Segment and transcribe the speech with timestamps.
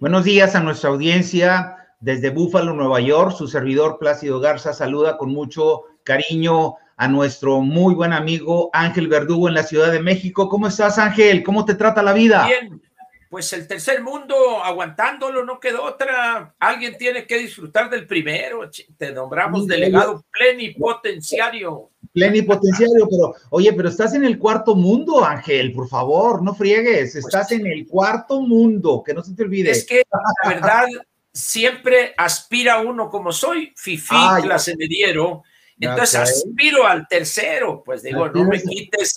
[0.00, 3.34] Buenos días a nuestra audiencia desde Búfalo, Nueva York.
[3.36, 9.48] Su servidor Plácido Garza saluda con mucho cariño a nuestro muy buen amigo Ángel Verdugo
[9.48, 10.48] en la Ciudad de México.
[10.48, 11.42] ¿Cómo estás, Ángel?
[11.42, 12.46] ¿Cómo te trata la vida?
[12.46, 12.80] Bien,
[13.28, 16.54] pues el tercer mundo aguantándolo, no quedó otra.
[16.60, 18.70] Alguien tiene que disfrutar del primero.
[18.96, 21.90] Te nombramos delegado plenipotenciario.
[22.18, 27.12] Plenipotenciario, pero oye, pero estás en el cuarto mundo, Ángel, por favor, no friegues.
[27.12, 29.70] Pues estás en el cuarto mundo, que no se te olvide.
[29.70, 30.86] Es que la verdad
[31.32, 35.42] siempre aspira uno como soy, Fifi, clase me dieron.
[35.80, 39.14] Entonces aspiro al tercero, pues digo, no me quites.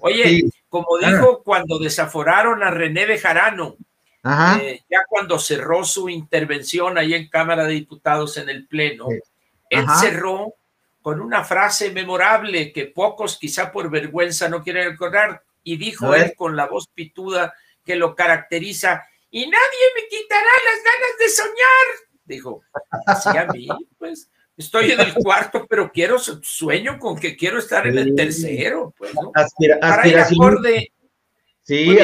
[0.00, 1.08] Oye, como ah.
[1.08, 3.76] dijo cuando desaforaron a René Bejarano,
[4.60, 9.06] eh, ya cuando cerró su intervención ahí en Cámara de Diputados en el Pleno,
[9.70, 10.54] él cerró
[11.02, 16.34] con una frase memorable que pocos quizá por vergüenza no quieren recordar, y dijo él
[16.36, 22.10] con la voz pituda que lo caracteriza, y nadie me quitará las ganas de soñar,
[22.24, 22.62] dijo.
[23.06, 27.86] Así a mí, pues estoy en el cuarto, pero quiero sueño con que quiero estar
[27.86, 28.94] en el tercero.
[28.96, 29.12] Pues,
[31.62, 31.98] sí,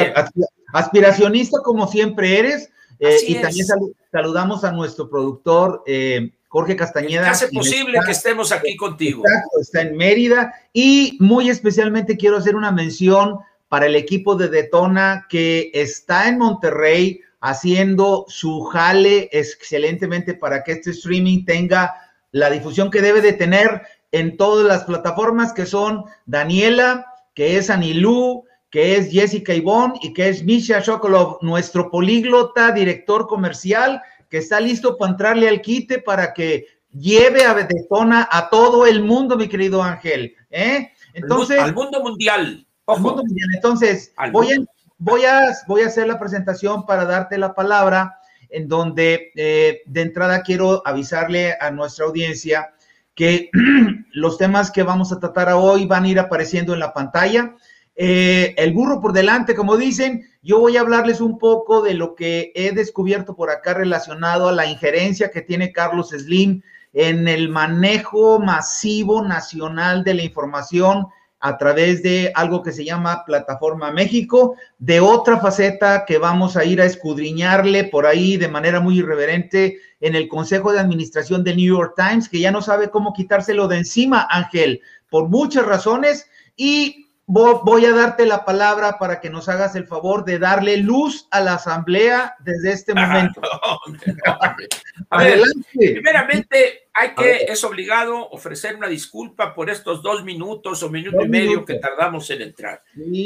[0.73, 2.71] aspiracionista como siempre eres.
[2.99, 3.67] Eh, y también
[4.11, 7.29] saludamos a nuestro productor eh, Jorge Castañeda.
[7.29, 9.23] Hace posible que estemos aquí contigo.
[9.59, 10.53] está en Mérida.
[10.73, 16.37] Y muy especialmente quiero hacer una mención para el equipo de Detona que está en
[16.37, 21.93] Monterrey haciendo su jale excelentemente para que este streaming tenga
[22.31, 23.81] la difusión que debe de tener
[24.11, 30.13] en todas las plataformas que son Daniela, que es Anilú, que es Jessica Ivonne y
[30.13, 35.99] que es Misha Shokolov, nuestro políglota, director comercial, que está listo para entrarle al quite
[35.99, 40.35] para que lleve a Betona a todo el mundo, mi querido Ángel.
[40.49, 40.91] ¿eh?
[41.13, 42.65] Entonces, al mundo mundial.
[42.87, 43.49] Mundo mundial.
[43.53, 44.57] Entonces, voy a,
[44.97, 50.01] voy, a, voy a hacer la presentación para darte la palabra en donde eh, de
[50.01, 52.73] entrada quiero avisarle a nuestra audiencia
[53.13, 53.49] que
[54.11, 57.55] los temas que vamos a tratar hoy van a ir apareciendo en la pantalla.
[57.99, 62.13] Eh, el burro por delante, como dicen, yo voy a hablarles un poco de lo
[62.13, 66.61] que he descubierto por acá relacionado a la injerencia que tiene Carlos Slim
[66.93, 71.07] en el manejo masivo nacional de la información
[71.39, 76.65] a través de algo que se llama Plataforma México, de otra faceta que vamos a
[76.65, 81.57] ir a escudriñarle por ahí de manera muy irreverente en el Consejo de Administración del
[81.57, 86.27] New York Times, que ya no sabe cómo quitárselo de encima, Ángel, por muchas razones.
[86.55, 91.27] Y voy a darte la palabra para que nos hagas el favor de darle luz
[91.29, 93.41] a la asamblea desde este ah, momento.
[95.09, 95.63] Adelante.
[95.73, 101.29] primeramente, hay que, es obligado ofrecer una disculpa por estos dos minutos o minuto y
[101.29, 102.81] medio que tardamos en entrar.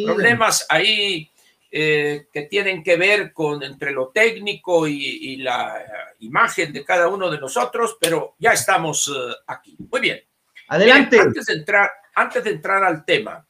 [0.06, 1.30] Problemas ahí
[1.72, 5.86] eh, que tienen que ver con entre lo técnico y, la
[6.20, 9.78] imagen de cada uno de nosotros, pero ya estamos eh, aquí.
[9.90, 10.22] Muy bien.
[10.68, 11.20] Adelante.
[11.20, 13.46] antes, de entrar, antes de entrar al tema,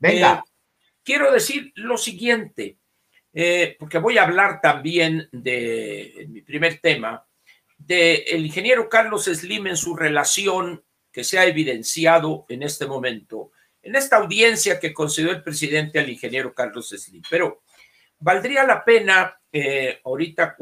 [0.00, 0.42] Venga.
[0.44, 0.50] Eh,
[1.04, 2.78] quiero decir lo siguiente,
[3.32, 7.24] eh, porque voy a hablar también de mi primer tema,
[7.78, 13.52] del el ingeniero Carlos Slim en su relación que se ha evidenciado en este momento,
[13.82, 17.22] en esta audiencia que concedió el presidente al ingeniero Carlos Slim.
[17.28, 17.62] Pero
[18.18, 20.56] valdría la pena eh, ahorita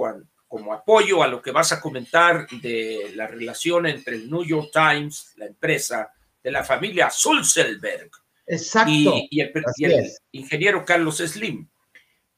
[0.46, 4.70] como apoyo a lo que vas a comentar de la relación entre el New York
[4.72, 6.12] Times, la empresa
[6.42, 8.10] de la familia Sulzelberg,
[8.48, 8.90] Exacto.
[9.30, 9.52] Y, el,
[10.32, 11.68] ingeniero Carlos Slim.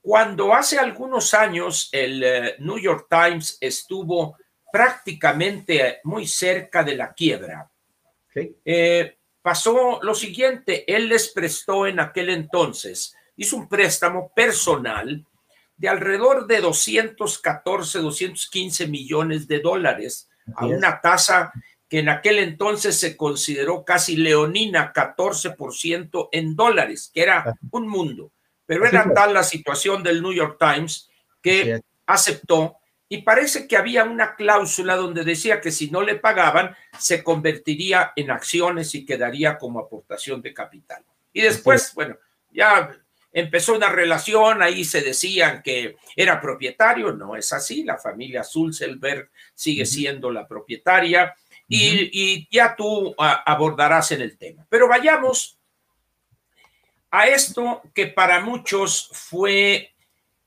[0.02, 4.36] Cuando hace algunos años el eh, New York Times estuvo
[4.72, 7.70] prácticamente muy cerca de la quiebra,
[8.64, 15.24] eh, pasó lo siguiente, él les prestó en aquel entonces, hizo un préstamo personal
[15.76, 21.52] de alrededor de 214, 215 millones de dólares a una tasa
[21.90, 28.30] que en aquel entonces se consideró casi leonina, 14% en dólares, que era un mundo.
[28.64, 31.10] Pero era tal la situación del New York Times
[31.42, 32.76] que aceptó
[33.08, 38.12] y parece que había una cláusula donde decía que si no le pagaban, se convertiría
[38.14, 41.02] en acciones y quedaría como aportación de capital.
[41.32, 42.16] Y después, bueno,
[42.52, 42.88] ya
[43.32, 49.28] empezó una relación, ahí se decían que era propietario, no es así, la familia Sulzelberg
[49.54, 51.34] sigue siendo la propietaria
[51.72, 54.66] y, ya tú abordarás en el tema.
[54.68, 55.58] Pero vayamos
[57.10, 59.94] a esto que para muchos fue,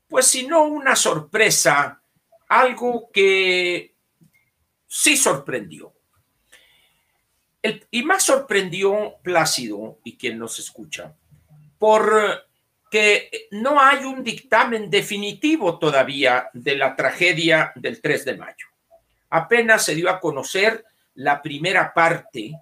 [0.06, 2.02] pues si no una sorpresa,
[2.48, 3.94] algo que
[4.86, 5.92] sí sorprendió.
[7.90, 11.14] y más sorprendió Plácido y quien nos escucha,
[11.78, 12.46] por
[12.90, 18.66] que no hay un dictamen definitivo todavía de la tragedia del 3 de mayo.
[19.30, 22.52] Apenas se dio a conocer la primera parte,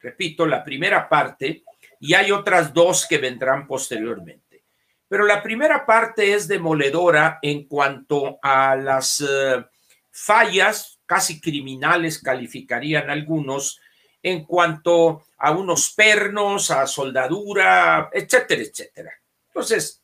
[0.00, 1.64] repito, la primera parte,
[2.00, 4.64] y hay otras dos que vendrán posteriormente.
[5.08, 9.64] Pero la primera parte es demoledora en cuanto a las eh,
[10.10, 13.80] fallas, casi criminales calificarían algunos,
[14.22, 19.12] en cuanto a unos pernos, a soldadura, etcétera, etcétera.
[19.48, 20.02] Entonces,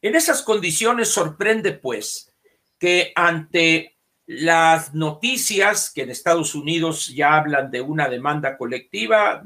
[0.00, 2.32] en esas condiciones sorprende pues
[2.78, 3.95] que ante
[4.26, 9.42] las noticias que en Estados Unidos ya hablan de una demanda colectiva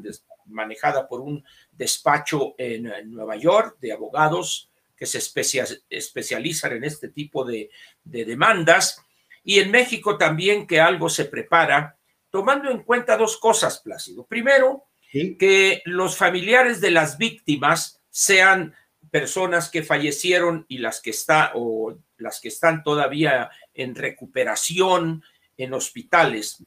[0.47, 7.45] manejada por un despacho en, Nueva York de abogados que se especializan en este tipo
[7.45, 7.71] de,
[8.05, 9.03] de demandas,
[9.43, 11.97] y en México también que algo se prepara,
[12.31, 14.27] tomando en cuenta dos cosas, Plácido.
[14.27, 18.75] Primero, que los familiares de las víctimas sean
[19.11, 23.51] personas que fallecieron y las que está o las que están todavía
[23.83, 25.23] en recuperación
[25.57, 26.65] en hospitales,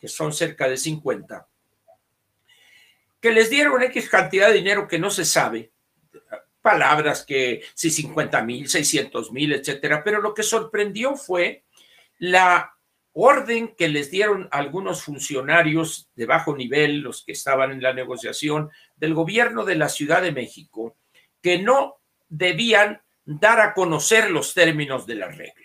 [0.00, 1.46] que son cerca de 50,
[3.20, 5.70] que les dieron X cantidad de dinero que no se sabe,
[6.60, 11.64] palabras que si 50 mil, 600 mil, etcétera, pero lo que sorprendió fue
[12.18, 12.74] la
[13.12, 18.70] orden que les dieron algunos funcionarios de bajo nivel, los que estaban en la negociación
[18.96, 20.96] del gobierno de la Ciudad de México,
[21.42, 21.96] que no
[22.28, 25.61] debían dar a conocer los términos del arreglo.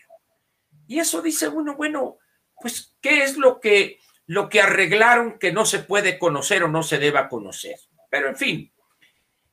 [0.87, 2.17] Y eso dice uno, bueno,
[2.61, 6.83] pues, ¿qué es lo que, lo que arreglaron que no se puede conocer o no
[6.83, 7.77] se deba conocer?
[8.09, 8.73] Pero en fin,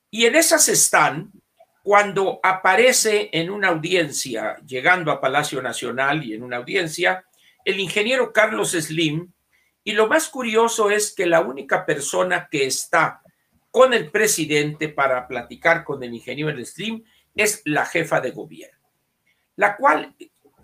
[0.09, 1.31] y en esas están
[1.83, 7.25] cuando aparece en una audiencia, llegando a Palacio Nacional y en una audiencia,
[7.63, 9.31] el ingeniero Carlos Slim,
[9.83, 13.21] y lo más curioso es que la única persona que está
[13.69, 17.03] con el presidente para platicar con el ingeniero Slim
[17.35, 18.89] es la jefa de gobierno,
[19.57, 20.15] la cual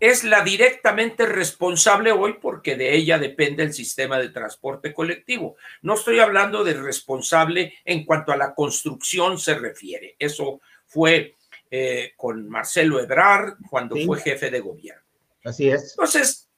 [0.01, 5.57] es la directamente responsable hoy porque de ella depende el sistema de transporte colectivo.
[5.83, 10.15] No estoy hablando de responsable en cuanto a la construcción se refiere.
[10.17, 11.35] Eso fue
[11.69, 15.03] eh, con Marcelo Ebrard cuando fue jefe de gobierno.
[15.43, 15.91] Así es.
[15.91, 16.49] Entonces,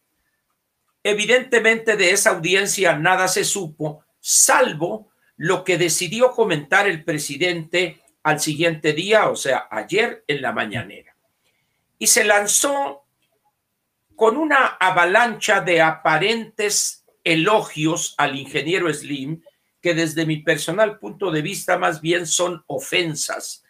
[1.04, 8.40] evidentemente de esa audiencia nada se supo, salvo lo que decidió comentar el presidente al
[8.40, 11.14] siguiente día, o sea, ayer en la mañanera.
[12.00, 13.03] Y se lanzó
[14.16, 19.42] con una avalancha de aparentes elogios al ingeniero Slim,
[19.82, 23.64] que desde mi personal punto de vista más bien son ofensas,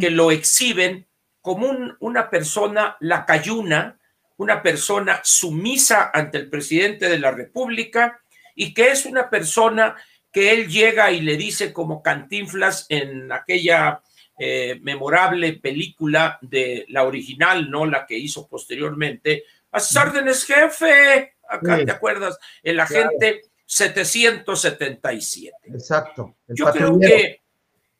[0.00, 1.06] que lo exhiben
[1.40, 1.70] como
[2.00, 3.98] una persona lacayuna,
[4.36, 8.20] una persona sumisa ante el presidente de la República
[8.54, 9.96] y que es una persona
[10.32, 14.02] que él llega y le dice como Cantinflas en aquella
[14.38, 21.84] eh, memorable película de la original, no la que hizo posteriormente, a órdenes, jefe, acá
[21.84, 25.56] te acuerdas, el agente 777.
[25.64, 26.36] Exacto.
[26.48, 27.42] Yo creo que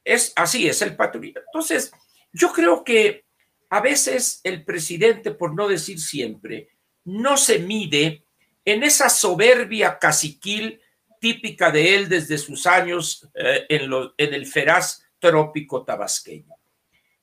[0.04, 1.42] es así, es el patrullero.
[1.46, 1.92] Entonces,
[2.32, 3.24] yo creo que
[3.68, 6.70] a veces el presidente, por no decir siempre,
[7.04, 8.24] no se mide
[8.64, 10.80] en esa soberbia caciquil
[11.20, 16.54] típica de él desde sus años eh, en, en el feraz trópico tabasqueño.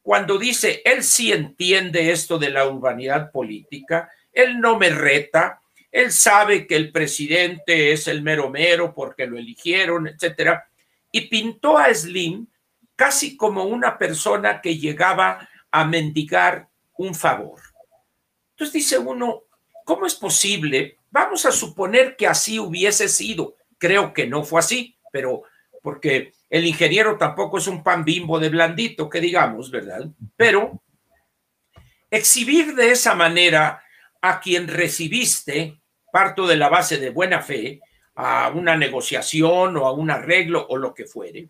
[0.01, 5.61] Cuando dice, él sí entiende esto de la urbanidad política, él no me reta,
[5.91, 10.67] él sabe que el presidente es el mero mero porque lo eligieron, etcétera,
[11.09, 12.45] y pintó a Slim
[12.95, 17.61] casi como una persona que llegaba a mendigar un favor.
[18.51, 19.43] Entonces dice uno,
[19.85, 20.97] ¿cómo es posible?
[21.11, 23.55] Vamos a suponer que así hubiese sido.
[23.77, 25.43] Creo que no fue así, pero
[25.81, 30.05] porque el ingeniero tampoco es un pan bimbo de blandito, que digamos, ¿verdad?
[30.35, 30.81] Pero
[32.09, 33.81] exhibir de esa manera
[34.29, 35.79] a quien recibiste,
[36.11, 37.79] parto de la base de buena fe,
[38.15, 41.49] a una negociación o a un arreglo o lo que fuere,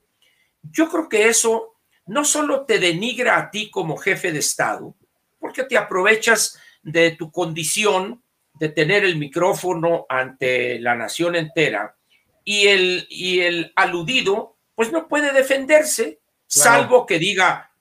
[0.61, 1.75] yo creo que eso
[2.07, 4.95] no solo te denigra a ti como jefe de Estado,
[5.39, 8.21] porque te aprovechas de tu condición
[8.55, 11.95] de tener el micrófono ante la nación entera,
[12.43, 17.71] y el, y el aludido, pues no puede defenderse, salvo que diga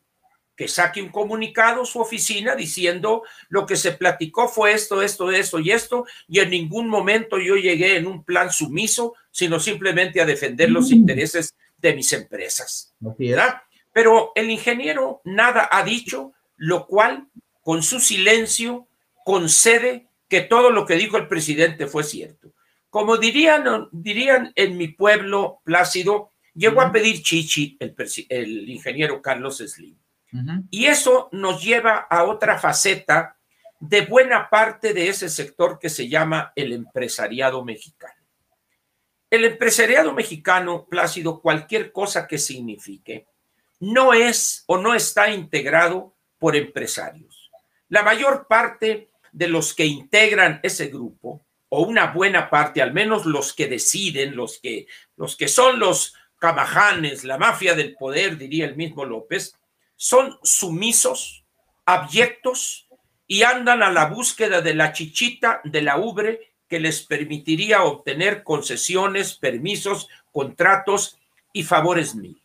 [0.56, 5.58] que saque un comunicado su oficina diciendo lo que se platicó fue esto, esto, esto
[5.58, 10.26] y esto, y en ningún momento yo llegué en un plan sumiso, sino simplemente a
[10.26, 10.94] defender los mm.
[10.94, 12.94] intereses de mis empresas.
[13.00, 13.62] ¿verdad?
[13.92, 17.26] Pero el ingeniero nada ha dicho, lo cual
[17.62, 18.87] con su silencio
[19.25, 22.52] concede que todo lo que dijo el presidente fue cierto.
[22.90, 27.76] Como dirían, dirían en mi pueblo Plácido, llegó a pedir chichi
[28.28, 29.96] el, ingeniero Carlos Slim.
[30.71, 33.37] Y eso nos lleva a otra faceta
[33.79, 38.25] de buena parte de ese sector que se llama el empresariado mexicano.
[39.31, 43.26] El empresariado mexicano, Plácido, cualquier cosa que signifique,
[43.81, 47.50] no es o no está integrado por empresarios.
[47.88, 53.26] La mayor parte de los que integran ese grupo, o una buena parte, al menos
[53.26, 54.87] los que deciden, los que,
[55.17, 59.57] los que son los camajanes, la mafia del poder, diría el mismo López,
[60.04, 61.46] son sumisos,
[61.87, 62.87] abyectos
[63.26, 68.42] y andan a la búsqueda de la chichita, de la ubre que les permitiría obtener
[68.42, 71.16] concesiones, permisos, contratos
[71.54, 72.38] y favores mil.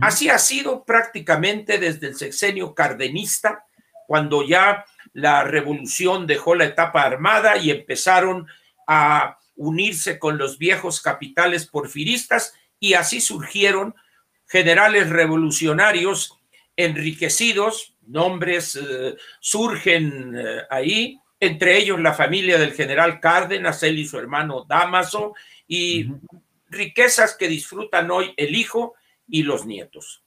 [0.00, 3.66] Así ha sido prácticamente desde el sexenio cardenista,
[4.06, 8.46] cuando ya la revolución dejó la etapa armada y empezaron
[8.86, 13.94] a unirse con los viejos capitales porfiristas y así surgieron
[14.46, 16.38] generales revolucionarios
[16.76, 24.06] enriquecidos, nombres eh, surgen eh, ahí, entre ellos la familia del general Cárdenas, él y
[24.06, 25.34] su hermano Damaso,
[25.66, 26.08] y
[26.68, 28.94] riquezas que disfrutan hoy el hijo
[29.28, 30.22] y los nietos.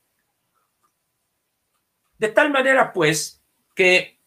[2.18, 3.42] De tal manera, pues,
[3.75, 4.18] que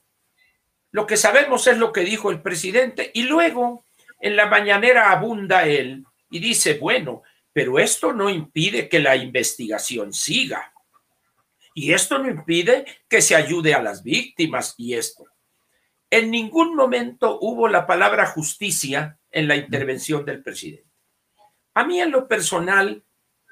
[0.92, 3.84] lo que sabemos es lo que dijo el presidente y luego
[4.20, 7.22] en la mañanera abunda él y dice, bueno,
[7.52, 10.72] pero esto no impide que la investigación siga.
[11.80, 15.24] Y esto no impide que se ayude a las víctimas y esto.
[16.10, 20.90] En ningún momento hubo la palabra justicia en la intervención del presidente.
[21.72, 23.02] A mí en lo personal,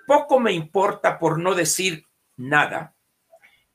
[0.06, 2.04] poco me importa, por no decir
[2.36, 2.94] nada,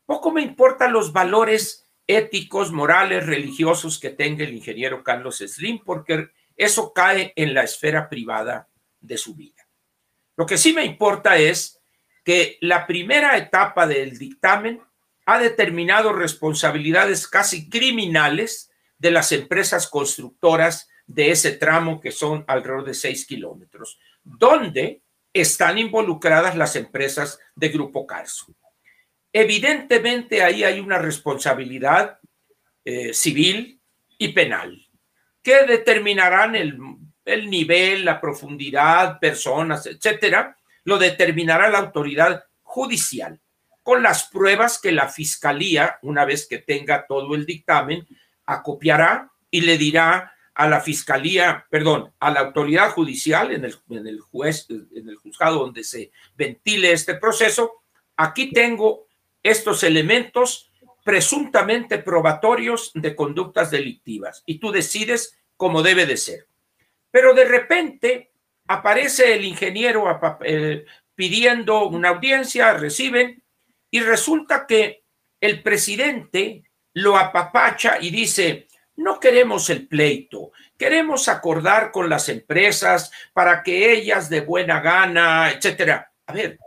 [0.06, 6.30] poco me importan los valores éticos, morales, religiosos que tenga el ingeniero Carlos Slim, porque
[6.56, 8.70] eso cae en la esfera privada
[9.00, 9.68] de su vida.
[10.38, 11.83] Lo que sí me importa es
[12.24, 14.82] que la primera etapa del dictamen
[15.26, 22.86] ha determinado responsabilidades casi criminales de las empresas constructoras de ese tramo que son alrededor
[22.86, 25.02] de seis kilómetros, donde
[25.34, 28.54] están involucradas las empresas de Grupo Carso.
[29.32, 32.20] Evidentemente ahí hay una responsabilidad
[32.86, 33.82] eh, civil
[34.18, 34.88] y penal
[35.42, 36.78] que determinarán el,
[37.26, 43.40] el nivel, la profundidad, personas, etcétera, lo determinará la autoridad judicial
[43.84, 48.08] con las pruebas que la fiscalía, una vez que tenga todo el dictamen,
[48.46, 54.08] acopiará y le dirá a la fiscalía, perdón, a la autoridad judicial en el, en
[54.08, 57.84] el juez, en el juzgado donde se ventile este proceso,
[58.16, 59.08] aquí tengo
[59.42, 60.72] estos elementos
[61.04, 66.48] presuntamente probatorios de conductas delictivas y tú decides cómo debe de ser.
[67.12, 68.32] Pero de repente
[68.68, 70.06] aparece el ingeniero
[70.42, 73.44] eh, pidiendo una audiencia, reciben,
[73.92, 75.04] y resulta que
[75.40, 83.12] el presidente lo apapacha y dice, no queremos el pleito, queremos acordar con las empresas
[83.34, 86.12] para que ellas de buena gana, etcétera.
[86.26, 86.60] A ver,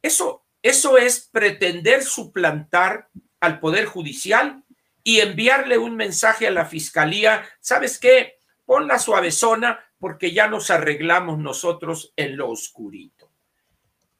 [0.00, 3.08] eso, eso es pretender suplantar
[3.40, 4.62] al Poder Judicial
[5.04, 8.38] y enviarle un mensaje a la Fiscalía, ¿sabes qué?
[8.64, 13.30] Pon la suavezona porque ya nos arreglamos nosotros en lo oscurito.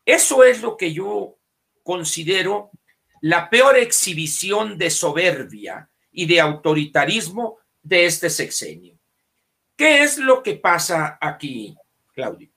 [0.06, 1.38] Eso es lo que yo
[1.82, 2.70] considero
[3.20, 8.96] la peor exhibición de soberbia y de autoritarismo de este sexenio.
[9.74, 11.74] ¿Qué es lo que pasa aquí,
[12.14, 12.50] Claudio,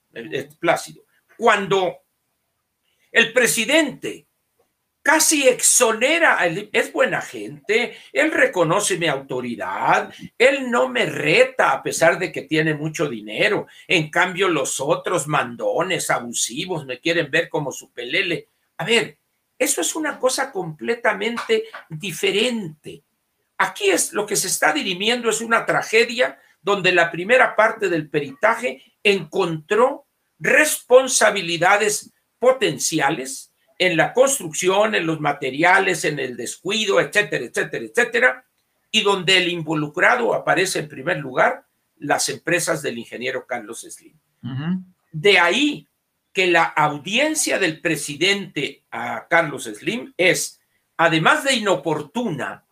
[0.60, 1.02] Plácido?
[1.36, 1.96] Cuando
[3.10, 4.25] el presidente
[5.06, 12.18] casi exonera, es buena gente, él reconoce mi autoridad, él no me reta a pesar
[12.18, 17.70] de que tiene mucho dinero, en cambio los otros mandones, abusivos, me quieren ver como
[17.70, 18.48] su pelele.
[18.78, 19.16] A ver,
[19.56, 23.04] eso es una cosa completamente diferente.
[23.58, 28.10] Aquí es lo que se está dirimiendo es una tragedia donde la primera parte del
[28.10, 30.08] peritaje encontró
[30.40, 32.10] responsabilidades
[32.40, 38.44] potenciales en la construcción, en los materiales, en el descuido, etcétera, etcétera, etcétera,
[38.90, 41.66] y donde el involucrado aparece en primer lugar,
[41.98, 44.18] las empresas del ingeniero Carlos Slim.
[45.12, 45.88] De ahí
[46.32, 50.60] que la audiencia del presidente a Carlos Slim es,
[50.96, 52.64] además de inoportuna,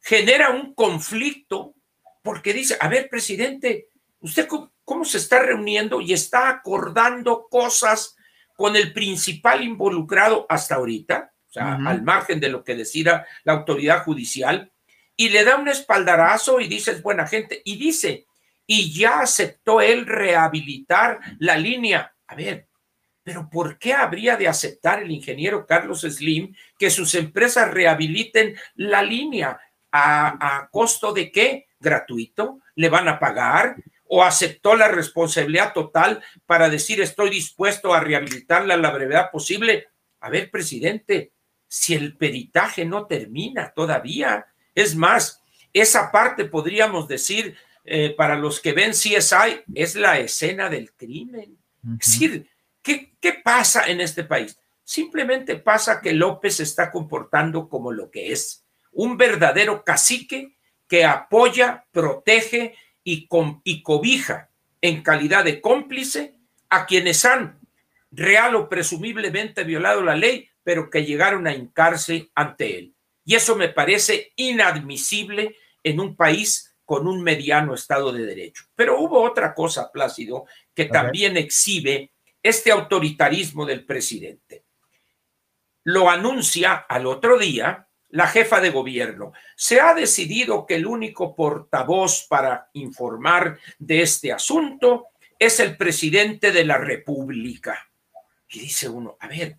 [0.00, 1.74] genera un conflicto
[2.22, 3.88] porque dice, a ver, presidente,
[4.20, 4.48] ¿usted
[4.84, 8.16] cómo se está reuniendo y está acordando cosas
[8.54, 13.52] con el principal involucrado hasta ahorita, o sea, al margen de lo que decida la
[13.52, 14.72] autoridad judicial,
[15.16, 18.26] y le da un espaldarazo y dice es buena gente, y dice,
[18.66, 22.14] y ya aceptó él rehabilitar la línea.
[22.26, 22.68] A ver,
[23.22, 29.02] Pero ¿por qué habría de aceptar el ingeniero Carlos Slim que sus empresas rehabiliten la
[29.02, 29.58] línea?
[29.90, 31.66] ¿A, a costo de qué?
[31.80, 32.60] ¿Gratuito?
[32.74, 33.76] ¿Le van a pagar?
[34.06, 39.88] ¿O aceptó la responsabilidad total para decir estoy dispuesto a rehabilitarla a la brevedad posible?
[40.20, 41.32] A ver, presidente,
[41.66, 45.42] si el peritaje no termina todavía, es más,
[45.72, 51.58] esa parte podríamos decir eh, para los que ven CSI es la escena del crimen.
[52.00, 52.48] Es decir,
[52.82, 54.58] ¿qué, ¿qué pasa en este país?
[54.84, 60.56] Simplemente pasa que López está comportando como lo que es, un verdadero cacique
[60.88, 63.28] que apoya, protege y,
[63.64, 66.34] y cobija en calidad de cómplice
[66.70, 67.60] a quienes han
[68.10, 72.94] real o presumiblemente violado la ley, pero que llegaron a hincarse ante él.
[73.24, 78.64] Y eso me parece inadmisible en un país con un mediano Estado de Derecho.
[78.74, 80.44] Pero hubo otra cosa, Plácido,
[80.74, 84.64] que también exhibe este autoritarismo del presidente.
[85.84, 89.32] Lo anuncia al otro día la jefa de gobierno.
[89.56, 96.52] Se ha decidido que el único portavoz para informar de este asunto es el presidente
[96.52, 97.90] de la República.
[98.48, 99.58] Y dice uno, a ver,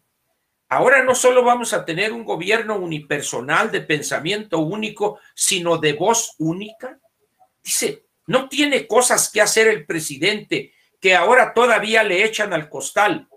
[0.70, 6.36] ahora no solo vamos a tener un gobierno unipersonal de pensamiento único, sino de voz
[6.38, 6.98] única.
[7.62, 10.72] Dice, no tiene cosas que hacer el presidente
[11.02, 13.28] que ahora todavía le echan al costal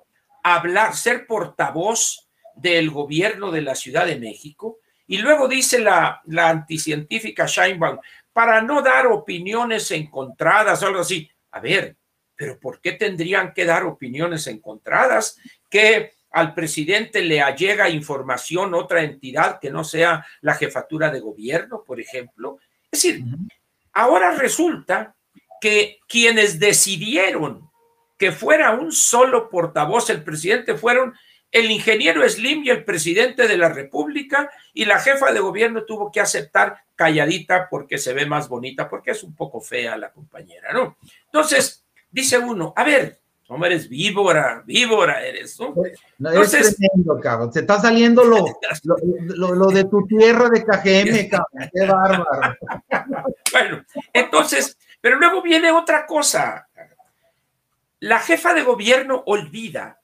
[0.45, 4.79] hablar, ser portavoz del gobierno de la Ciudad de México.
[5.09, 7.99] Y luego dice la, la anticientífica Scheinbaum,
[8.33, 11.29] para no dar opiniones encontradas o algo así.
[11.50, 11.97] A ver,
[12.37, 15.41] pero ¿por qué tendrían que dar opiniones encontradas?
[15.69, 21.83] Que al presidente le allega información otra entidad que no sea la jefatura de gobierno,
[21.85, 22.59] por ejemplo.
[22.91, 23.25] Es decir,
[23.93, 25.17] ahora resulta
[25.61, 27.69] que quienes decidieron
[28.17, 31.15] que fuera un solo portavoz el presidente fueron
[31.50, 36.12] el ingeniero Slim y el presidente de la República y la jefa de gobierno tuvo
[36.12, 40.73] que aceptar calladita porque se ve más bonita, porque es un poco fea la compañera,
[40.73, 40.99] ¿no?
[41.27, 45.75] Entonces, dice uno, a ver, ¿cómo eres víbora, víbora eres, ¿no?
[46.18, 47.53] Entonces, tremendo, cabrón.
[47.53, 48.44] Se está saliendo lo,
[49.37, 51.70] lo, de tu tierra de KGM, cabrón.
[51.73, 52.57] Qué bárbaro.
[53.53, 56.68] bueno, entonces, pero luego viene otra cosa.
[58.01, 59.99] La jefa de gobierno olvida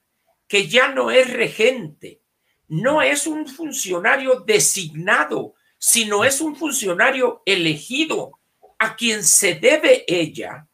[0.48, 2.20] que ya no es regente,
[2.68, 8.38] no es un funcionario designado, sino es un funcionario elegido
[8.78, 10.66] a quien se debe ella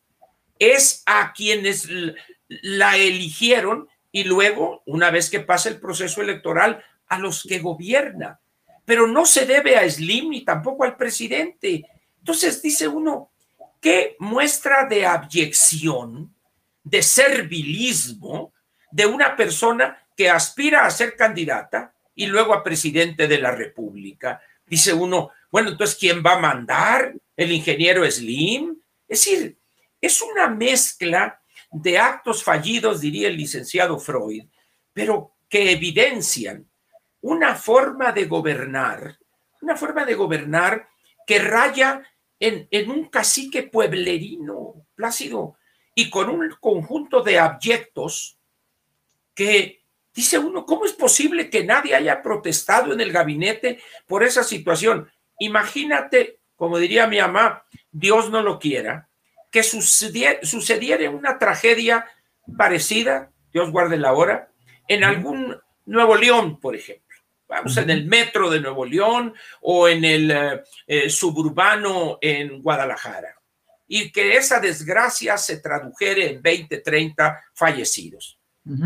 [0.61, 1.89] es a quienes
[2.47, 8.39] la eligieron y luego, una vez que pasa el proceso electoral, a los que gobierna.
[8.85, 11.87] Pero no se debe a Slim ni tampoco al presidente.
[12.19, 13.31] Entonces dice uno,
[13.81, 16.35] ¿qué muestra de abyección,
[16.85, 18.53] de servilismo
[18.91, 24.41] de una persona que aspira a ser candidata y luego a presidente de la República?
[24.67, 27.15] Dice uno, bueno, entonces, ¿quién va a mandar?
[27.37, 28.81] ¿El ingeniero Slim?
[29.09, 29.59] Es decir,
[30.01, 31.41] es una mezcla
[31.73, 34.45] de actos fallidos, diría el licenciado Freud,
[34.93, 36.69] pero que evidencian
[37.21, 39.19] una forma de gobernar,
[39.61, 40.89] una forma de gobernar
[41.27, 42.03] que raya
[42.39, 45.57] en, en un cacique pueblerino, plácido,
[45.95, 48.39] y con un conjunto de abyectos
[49.41, 49.81] que
[50.15, 55.11] dice uno, ¿cómo es posible que nadie haya protestado en el gabinete por esa situación?
[55.39, 59.09] Imagínate, como diría mi mamá, Dios no lo quiera,
[59.51, 62.07] que sucediera, una tragedia
[62.55, 64.51] parecida, Dios guarde la hora,
[64.87, 67.17] en algún Nuevo León, por ejemplo.
[67.49, 73.41] Vamos, en el metro de Nuevo León o en el eh, eh, suburbano en Guadalajara.
[73.89, 78.40] Y que esa desgracia se tradujere en 20, 30 fallecidos.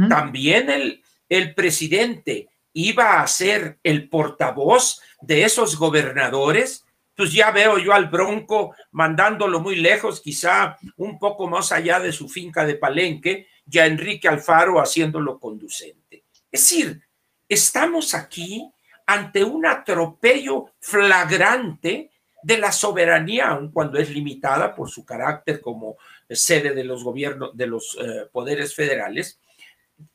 [0.08, 6.84] También el, el presidente iba a ser el portavoz de esos gobernadores
[7.16, 12.12] pues ya veo yo al Bronco mandándolo muy lejos, quizá un poco más allá de
[12.12, 16.24] su finca de Palenque, ya Enrique Alfaro haciéndolo conducente.
[16.50, 17.02] Es decir,
[17.48, 18.70] estamos aquí
[19.06, 22.10] ante un atropello flagrante
[22.42, 25.96] de la soberanía, aun cuando es limitada por su carácter como
[26.28, 29.38] sede de los gobiernos, de los eh, poderes federales.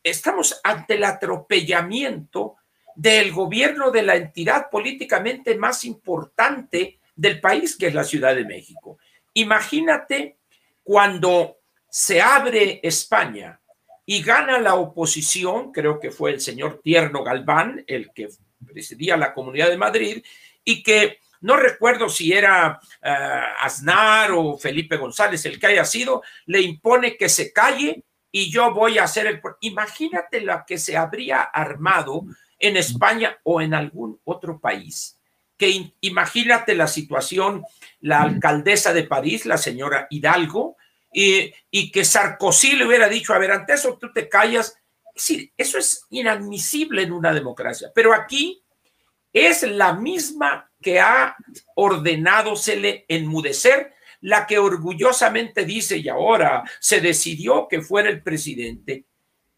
[0.04, 2.58] Estamos ante el atropellamiento
[2.96, 8.46] del gobierno de la entidad políticamente más importante del país, que es la Ciudad de
[8.46, 8.98] México.
[9.34, 10.38] Imagínate
[10.84, 13.60] cuando se abre España
[14.06, 18.30] y gana la oposición, creo que fue el señor Tierno Galván, el que
[18.66, 20.24] presidía la Comunidad de Madrid,
[20.64, 26.22] y que no recuerdo si era uh, Aznar o Felipe González, el que haya sido,
[26.48, 29.42] le impone que se calle y yo voy a hacer el...
[29.62, 32.26] Imagínate lo que se habría armado
[32.58, 35.20] en España o en algún otro país.
[35.58, 37.64] Que imagínate la situación,
[38.02, 40.78] la alcaldesa de París, la señora Hidalgo,
[41.12, 44.78] y, y que Sarkozy le hubiera dicho, a ver, ante eso tú te callas.
[45.16, 47.92] Es decir, eso es inadmisible en una democracia.
[47.94, 48.64] Pero aquí
[49.34, 51.36] es la misma que ha
[51.76, 58.22] ordenado se le enmudecer la que orgullosamente dice, y ahora se decidió que fuera el
[58.22, 59.06] presidente.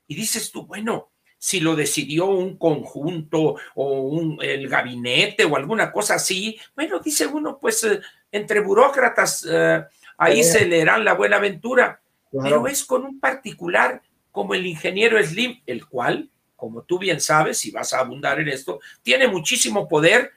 [0.08, 5.92] Y dices tú, bueno, si lo decidió un conjunto o un, el gabinete o alguna
[5.92, 8.00] cosa así, bueno, dice uno, pues eh,
[8.32, 9.84] entre burócratas eh,
[10.18, 12.00] ahí se leerán la buena aventura,
[12.32, 17.66] pero es con un particular como el ingeniero Slim, el cual, como tú bien sabes,
[17.66, 20.32] y vas a abundar en esto, tiene muchísimo poder,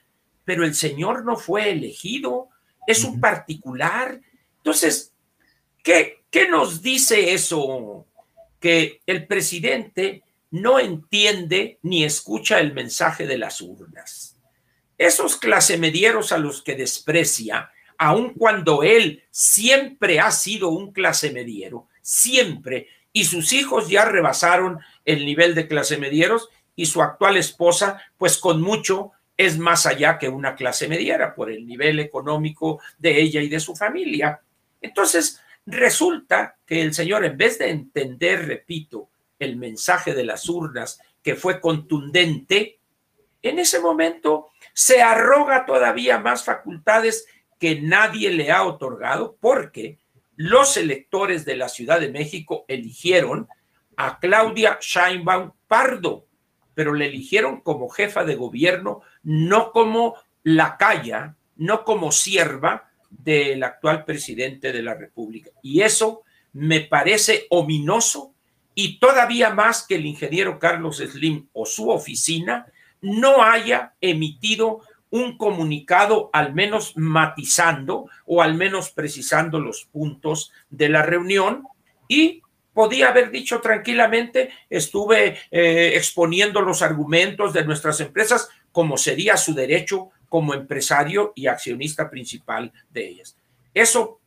[0.44, 2.48] pero el señor no fue elegido,
[2.86, 4.20] es un particular.
[4.58, 5.12] Entonces,
[5.82, 8.06] ¿qué, ¿qué nos dice eso?
[8.60, 14.36] Que el presidente no entiende ni escucha el mensaje de las urnas.
[14.96, 22.88] Esos clasemedieros a los que desprecia, aun cuando él siempre ha sido un clasemediero, siempre,
[23.12, 28.60] y sus hijos ya rebasaron el nivel de clasemedieros y su actual esposa, pues con
[28.60, 33.48] mucho es más allá que una clase mediera por el nivel económico de ella y
[33.48, 34.40] de su familia.
[34.80, 41.00] Entonces, resulta que el Señor, en vez de entender, repito, el mensaje de las urnas,
[41.22, 42.78] que fue contundente,
[43.42, 47.26] en ese momento se arroga todavía más facultades
[47.58, 49.98] que nadie le ha otorgado porque
[50.36, 53.48] los electores de la Ciudad de México eligieron
[53.96, 56.26] a Claudia Scheinbaum Pardo,
[56.74, 64.04] pero le eligieron como jefa de gobierno, no como lacaya, no como sierva del actual
[64.04, 65.50] presidente de la República.
[65.62, 68.32] Y eso me parece ominoso
[68.74, 72.66] y todavía más que el ingeniero Carlos Slim o su oficina
[73.00, 80.88] no haya emitido un comunicado al menos matizando o al menos precisando los puntos de
[80.88, 81.64] la reunión
[82.08, 89.36] y podía haber dicho tranquilamente, estuve eh, exponiendo los argumentos de nuestras empresas como sería
[89.36, 93.36] su derecho como empresario y accionista principal de ellas.
[93.72, 94.18] Eso,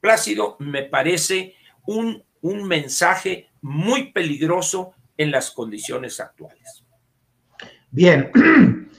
[0.00, 6.82] Plácido, me parece un, un mensaje muy peligroso en las condiciones actuales.
[7.90, 8.32] Bien,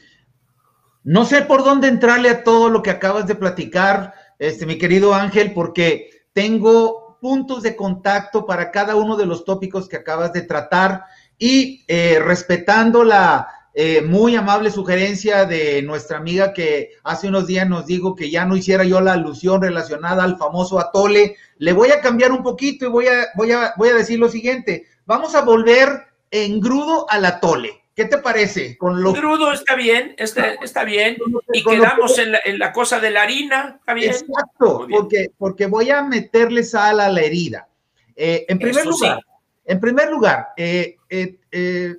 [1.04, 5.16] no sé por dónde entrarle a todo lo que acabas de platicar, este, mi querido
[5.16, 10.44] Ángel, porque tengo puntos de contacto para cada uno de los tópicos que acabas de
[10.44, 11.06] tratar
[11.40, 17.68] y eh, respetando la eh, muy amable sugerencia de nuestra amiga que hace unos días
[17.70, 21.92] nos dijo que ya no hiciera yo la alusión relacionada al famoso atole, le voy
[21.92, 25.36] a cambiar un poquito y voy a, voy a, voy a decir lo siguiente, vamos
[25.36, 27.82] a volver en grudo al atole.
[27.96, 28.78] ¿Qué te parece?
[28.78, 29.14] Con lo...
[29.14, 31.18] Crudo está bien, está, está bien.
[31.52, 34.12] Y quedamos en la, en la, cosa de la harina, ¿está bien?
[34.12, 37.68] Exacto, porque, porque voy a meterle sal a la herida.
[38.16, 39.20] Eh, en, primer lugar,
[39.66, 41.98] en primer lugar, eh, eh,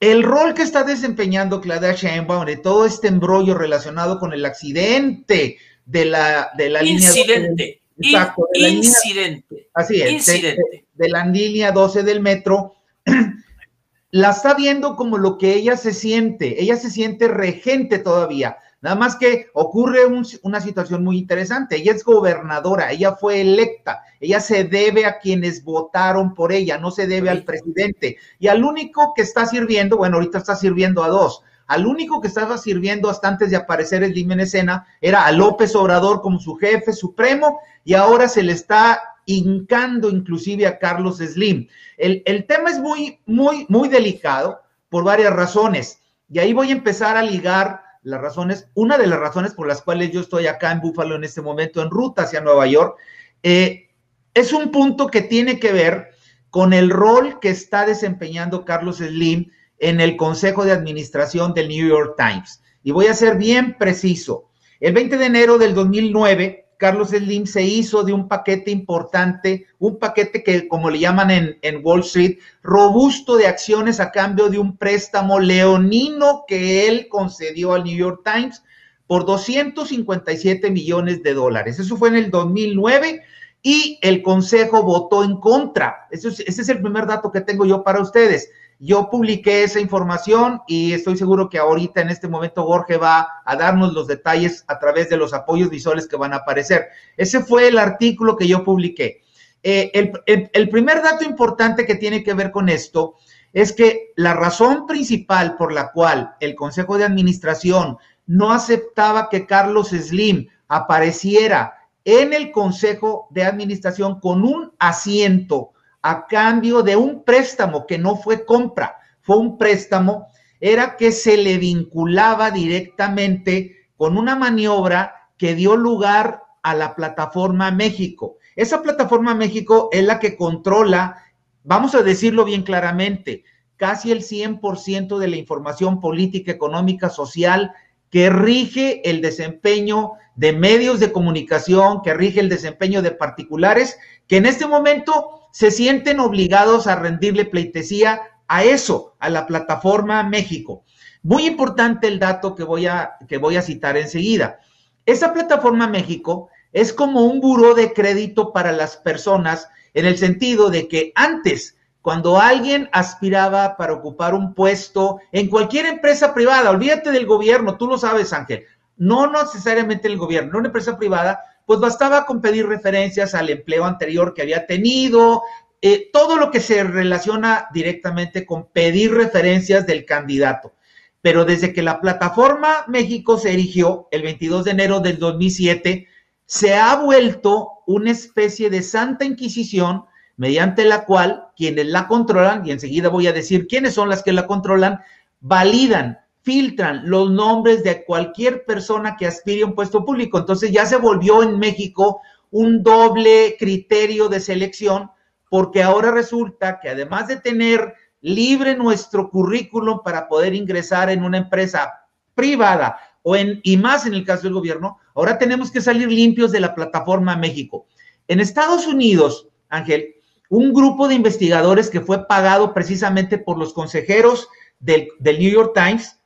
[0.00, 5.58] el rol que está desempeñando Claudia Sheinbaum de todo este embrollo relacionado con el accidente
[5.84, 7.80] de la, de la incidente.
[7.96, 8.22] línea...
[8.22, 9.68] Exacto, incidente.
[9.74, 10.84] así es, incidente.
[10.94, 12.76] de la línea 12 del metro
[14.12, 16.62] la está viendo como lo que ella se siente.
[16.62, 18.58] Ella se siente regente todavía.
[18.80, 20.00] Nada más que ocurre
[20.42, 21.76] una situación muy interesante.
[21.76, 26.92] Ella es gobernadora, ella fue electa, ella se debe a quienes votaron por ella, no
[26.92, 28.18] se debe al presidente.
[28.38, 31.42] Y al único que está sirviendo, bueno, ahorita está sirviendo a dos.
[31.66, 35.32] Al único que estaba sirviendo hasta antes de aparecer el Dime en escena era a
[35.32, 41.18] López Obrador como su jefe supremo y ahora se le está hincando inclusive a Carlos
[41.18, 41.68] Slim.
[41.98, 46.00] El, tema es muy, muy, muy delicado por varias razones.
[46.30, 49.82] Y ahí voy a empezar a ligar las razones, una de las razones por las
[49.82, 52.96] cuales yo estoy acá en Búfalo en este momento, en ruta hacia Nueva York,
[53.42, 53.88] eh,
[54.34, 56.10] es un punto que tiene que ver
[56.50, 61.88] con el rol que está desempeñando Carlos Slim en el Consejo de Administración del New
[61.88, 62.62] York Times.
[62.82, 64.48] Y voy a ser bien preciso.
[64.80, 69.98] El 20 de enero del 2009, Carlos Slim se hizo de un paquete importante, un
[69.98, 74.76] paquete que, como le llaman en, Wall Street, robusto de acciones a cambio de un
[74.76, 78.62] préstamo leonino que él concedió al New York Times
[79.08, 81.80] por 257 millones de dólares.
[81.80, 83.22] Eso fue en el 2009
[83.60, 86.06] y el Consejo votó en contra.
[86.12, 88.50] ese es el primer dato que tengo yo para ustedes.
[88.80, 93.56] Yo publiqué esa información y estoy seguro que ahorita en este momento Jorge va a
[93.56, 96.86] darnos los detalles a través de los apoyos visuales que van a aparecer.
[97.16, 99.22] Ese fue el artículo que yo publiqué.
[99.64, 100.12] Eh,
[100.52, 103.16] el, primer dato importante que tiene que ver con esto
[103.52, 109.46] es que la razón principal por la cual el Consejo de Administración no aceptaba que
[109.46, 117.24] Carlos Slim apareciera en el Consejo de Administración con un asiento a cambio de un
[117.24, 120.28] préstamo que no fue compra, fue un préstamo,
[120.60, 127.70] era que se le vinculaba directamente con una maniobra que dio lugar a la plataforma
[127.70, 128.38] México.
[128.56, 131.22] Esa plataforma México es la que controla,
[131.62, 133.44] vamos a decirlo bien claramente,
[133.76, 137.72] casi el 100% de la información política, económica, social
[138.10, 144.38] que rige el desempeño de medios de comunicación, que rige el desempeño de particulares, que
[144.38, 150.84] en este momento se sienten obligados a rendirle pleitesía a eso, a la plataforma México.
[151.22, 154.60] Muy importante el dato que voy a, que voy a citar enseguida.
[155.04, 160.70] Esa plataforma México es como un buró de crédito para las personas en el sentido
[160.70, 167.10] de que antes, cuando alguien aspiraba para ocupar un puesto en cualquier empresa privada, olvídate
[167.10, 168.64] del gobierno, tú lo sabes, Ángel,
[168.96, 173.84] no necesariamente el gobierno, no una empresa privada, pues bastaba con pedir referencias al empleo
[173.84, 175.42] anterior que había tenido,
[175.82, 180.72] eh, todo lo que se relaciona directamente con pedir referencias del candidato.
[181.20, 186.08] Pero desde que la plataforma México se erigió el 22 de enero del 2007,
[186.46, 190.06] se ha vuelto una especie de santa inquisición
[190.38, 194.32] mediante la cual quienes la controlan, y enseguida voy a decir quiénes son las que
[194.32, 195.00] la controlan,
[195.40, 200.38] validan, filtran los nombres de cualquier persona que aspire a un puesto público.
[200.38, 205.10] Entonces ya se volvió en México un doble criterio de selección,
[205.50, 211.36] porque ahora resulta que además de tener libre nuestro currículum para poder ingresar en una
[211.36, 211.92] empresa
[212.34, 216.50] privada o en, y más en el caso del gobierno, ahora tenemos que salir limpios
[216.50, 217.84] de la plataforma México.
[218.26, 220.14] En Estados Unidos, Ángel,
[220.48, 226.17] un grupo de investigadores que fue pagado precisamente por los consejeros del, New York Times,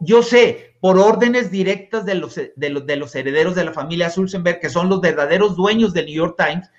[0.00, 4.10] yo sé, por órdenes directas de los, de, los, de los herederos de la familia
[4.10, 6.70] Sulzenberg, que son los verdaderos dueños del New York Times,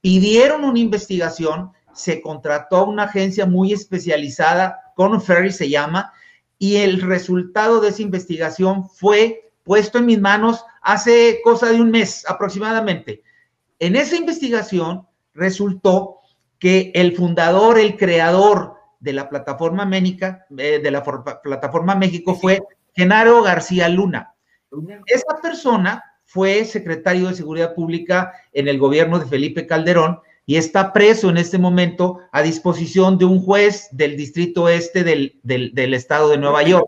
[0.00, 6.12] pidieron una investigación, se contrató una agencia muy especializada, Conor Ferry se llama,
[6.58, 11.90] y el resultado de esa investigación fue puesto en mis manos hace cosa de un
[11.90, 13.22] mes aproximadamente.
[13.78, 16.20] En esa investigación resultó
[16.58, 22.62] que el fundador, el creador de la plataforma Ménica, eh, de la plataforma México fue
[22.94, 24.34] Genaro García Luna.
[25.06, 30.92] Esa persona fue secretario de Seguridad Pública en el gobierno de Felipe Calderón y está
[30.92, 36.28] preso en este momento a disposición de un juez del distrito este del, del, estado
[36.28, 36.86] de Nueva York.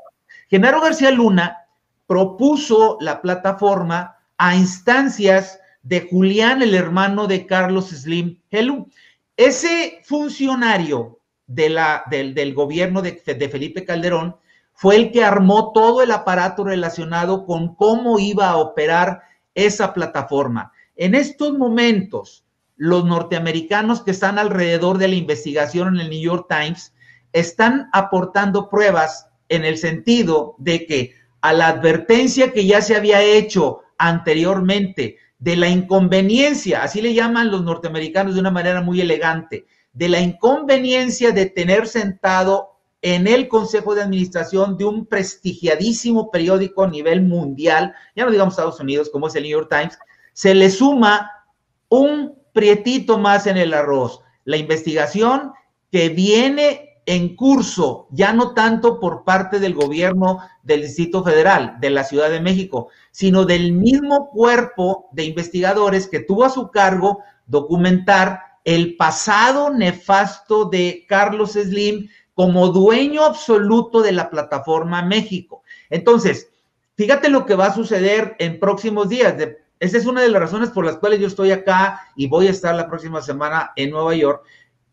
[0.49, 1.67] Genaro García Luna
[2.07, 8.89] propuso la plataforma a instancias de Julián, el hermano de Carlos Slim Helú.
[9.37, 11.14] Ese funcionario
[11.47, 14.37] del, gobierno de Felipe Calderón
[14.75, 19.23] fue el que armó todo el aparato relacionado con cómo iba a operar
[19.55, 20.73] esa plataforma.
[20.97, 22.45] En estos momentos,
[22.77, 26.93] los norteamericanos que están alrededor de la investigación en el New York Times
[27.33, 33.23] están aportando pruebas en el sentido de que a la advertencia que ya se había
[33.23, 39.67] hecho anteriormente de la inconveniencia, así le llaman los norteamericanos de una manera muy elegante,
[39.95, 46.85] de la inconveniencia de tener sentado en el Consejo de Administración de un prestigiadísimo periódico
[46.85, 49.99] a nivel mundial, ya no digamos Estados Unidos, como es el New York Times,
[50.33, 51.31] se le suma
[51.89, 54.21] un prietito más en el arroz.
[54.45, 55.53] La investigación
[55.93, 61.91] que viene en curso, ya no tanto por parte del gobierno del Distrito Federal, de
[61.91, 67.23] la Ciudad de México, sino del mismo cuerpo de investigadores que tuvo a su cargo
[67.47, 75.63] documentar el pasado nefasto de Carlos Slim como dueño absoluto de la plataforma México.
[75.91, 76.49] Entonces,
[76.97, 79.35] fíjate lo que va a suceder en próximos días.
[79.79, 82.51] Esa es una de las razones por las cuales yo estoy acá y voy a
[82.51, 84.45] estar la próxima semana en Nueva York.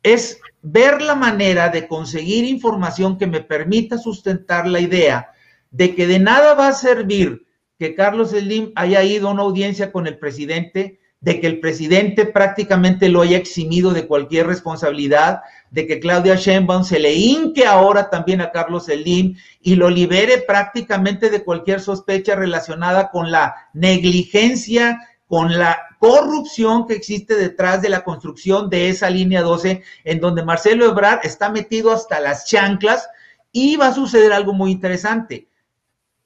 [0.03, 5.31] Es ver la manera de conseguir información que me permita sustentar la idea
[5.71, 7.45] de que de nada va a servir
[7.79, 12.25] que Carlos Slim haya ido a una audiencia con el presidente, de que el presidente
[12.25, 18.09] prácticamente lo haya eximido de cualquier responsabilidad, de que Claudia Sheinbaum se le hinque ahora
[18.09, 24.99] también a Carlos Slim y lo libere prácticamente de cualquier sospecha relacionada con la negligencia,
[25.27, 30.43] con la corrupción que existe detrás de la construcción de esa línea 12, en donde
[30.43, 33.07] Marcelo Ebrard está metido hasta las chanclas
[33.51, 35.47] y va a suceder algo muy interesante.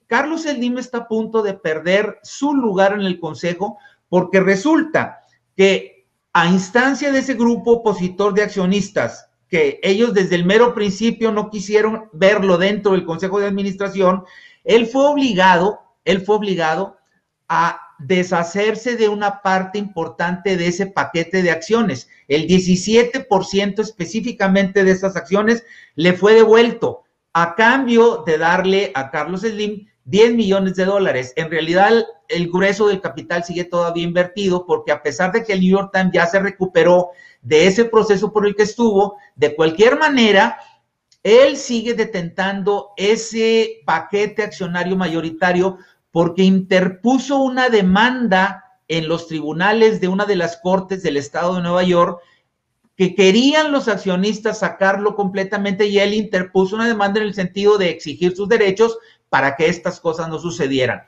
[0.06, 5.20] Carlos Slim está a punto de perder su lugar en el Consejo porque resulta
[5.56, 11.32] que a instancia de ese grupo opositor de accionistas, que ellos desde el mero principio
[11.32, 14.24] no quisieron verlo dentro del Consejo de Administración,
[14.64, 16.98] él fue obligado, él fue obligado
[17.48, 22.08] a deshacerse de una parte importante de ese paquete de acciones.
[22.28, 25.64] El 17% específicamente de esas acciones
[25.94, 31.32] le fue devuelto a cambio de darle a Carlos Slim 10 millones de dólares.
[31.36, 35.60] En realidad, el grueso del capital sigue todavía invertido porque a pesar de que el
[35.60, 37.10] New York Times ya se recuperó
[37.42, 40.58] de ese proceso por el que estuvo, de cualquier manera,
[41.22, 45.78] él sigue detentando ese paquete accionario mayoritario
[46.10, 51.62] porque interpuso una demanda en los tribunales de una de las cortes del estado de
[51.62, 52.20] Nueva York
[52.96, 57.90] que querían los accionistas sacarlo completamente y él interpuso una demanda en el sentido de
[57.90, 61.02] exigir sus derechos para que estas cosas no sucedieran.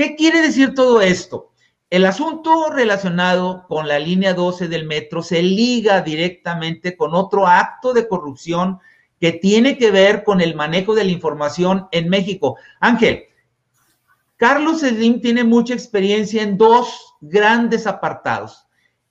[0.00, 1.50] ¿Qué quiere decir todo esto?
[1.90, 7.92] El asunto relacionado con la línea 12 del metro se liga directamente con otro acto
[7.92, 8.78] de corrupción
[9.20, 12.56] que tiene que ver con el manejo de la información en México.
[12.80, 13.24] Ángel,
[14.38, 18.68] Carlos Slim tiene mucha experiencia en dos grandes apartados,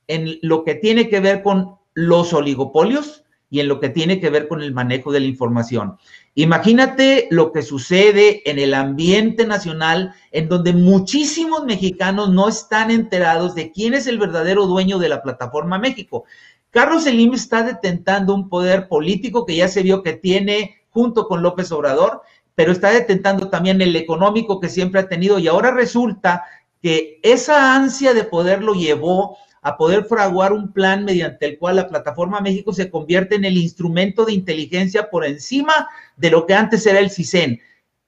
[0.07, 4.29] en lo que tiene que ver con los oligopolios y en lo que tiene que
[4.29, 5.97] ver con el manejo de la información.
[6.35, 13.55] Imagínate lo que sucede en el ambiente nacional, en donde muchísimos mexicanos no están enterados
[13.55, 16.25] de quién es el verdadero dueño de la plataforma México.
[16.69, 21.41] Carlos Slim está detentando un poder político que ya se vio que tiene junto con
[21.41, 22.21] López Obrador
[22.59, 26.43] pero está detentando también el económico que siempre ha tenido y ahora resulta
[26.81, 31.77] que esa ansia de poder lo llevó a poder fraguar un plan mediante el cual
[31.77, 36.53] la plataforma México se convierte en el instrumento de inteligencia por encima de lo que
[36.53, 37.59] antes era el CISEN.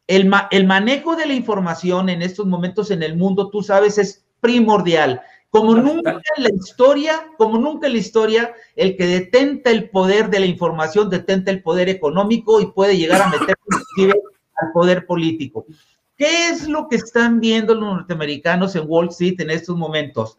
[0.08, 4.26] El, el manejo de la información en estos momentos en el mundo, tú sabes, es
[4.40, 5.22] primordial.
[5.50, 10.30] Como nunca en la historia, como nunca en la historia, el que detenta el poder
[10.30, 13.56] de la información detenta el poder económico y puede llegar a meter
[14.56, 15.66] al poder político.
[16.16, 20.38] ¿Qué es lo que están viendo los norteamericanos en Wall Street en estos momentos?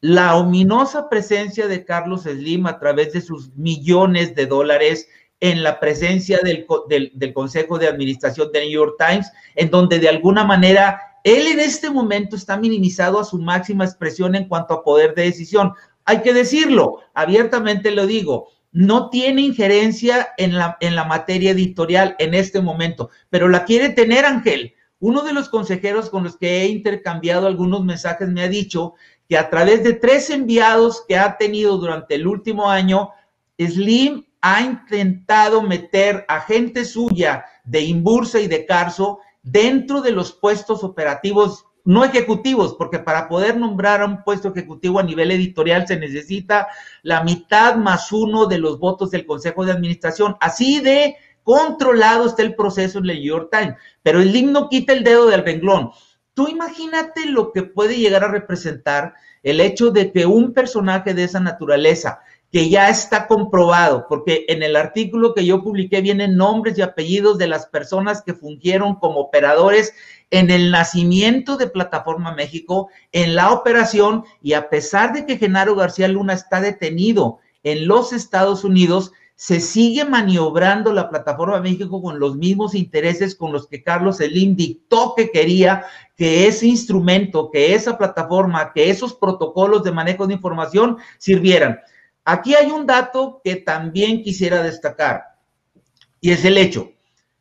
[0.00, 5.08] La ominosa presencia de Carlos Slim a través de sus millones de dólares
[5.40, 6.66] en la presencia del,
[7.12, 11.60] del, Consejo de Administración de New York Times, en donde de alguna manera él en
[11.60, 15.72] este momento está minimizado a su máxima expresión en cuanto a poder de decisión.
[16.04, 22.16] Hay que decirlo, abiertamente lo digo, no tiene injerencia en la, en la materia editorial
[22.18, 24.74] en este momento, pero la quiere tener Ángel.
[24.98, 28.94] Uno de los consejeros con los que he intercambiado algunos mensajes me ha dicho
[29.28, 33.10] que a través de tres enviados que ha tenido durante el último año,
[33.58, 40.32] Slim ha intentado meter a gente suya de Imbursa y de Carso dentro de los
[40.32, 45.86] puestos operativos no ejecutivos, porque para poder nombrar a un puesto ejecutivo a nivel editorial
[45.86, 46.68] se necesita
[47.02, 50.36] la mitad más uno de los votos del Consejo de Administración.
[50.40, 54.94] Así de controlado está el proceso en el New York Times, pero el no quita
[54.94, 55.90] el dedo del renglón.
[56.34, 61.24] Tú imagínate lo que puede llegar a representar el hecho de que un personaje de
[61.24, 62.20] esa naturaleza
[62.50, 67.36] que ya está comprobado, porque en el artículo que yo publiqué vienen nombres y apellidos
[67.36, 69.92] de las personas que fungieron como operadores
[70.30, 75.74] en el nacimiento de Plataforma México, en la operación, y a pesar de que Genaro
[75.74, 82.20] García Luna está detenido en los Estados Unidos, se sigue maniobrando la Plataforma México con
[82.20, 85.84] los mismos intereses con los que Carlos Slim dictó que quería
[86.16, 91.80] que ese instrumento, que esa plataforma, que esos protocolos de manejo de información sirvieran.
[92.24, 95.34] Aquí hay un dato que también quisiera destacar
[96.20, 96.92] y es el hecho.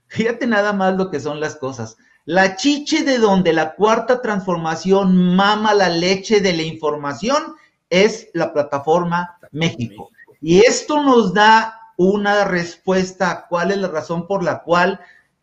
[0.08, 1.98] Fíjate nada más lo que son las cosas.
[2.26, 7.56] La chiche de donde la cuarta transformación mama la leche de la información
[7.90, 10.10] es la plataforma México.
[10.42, 15.00] Y esto nos da una respuesta a cuál es la razón por la cual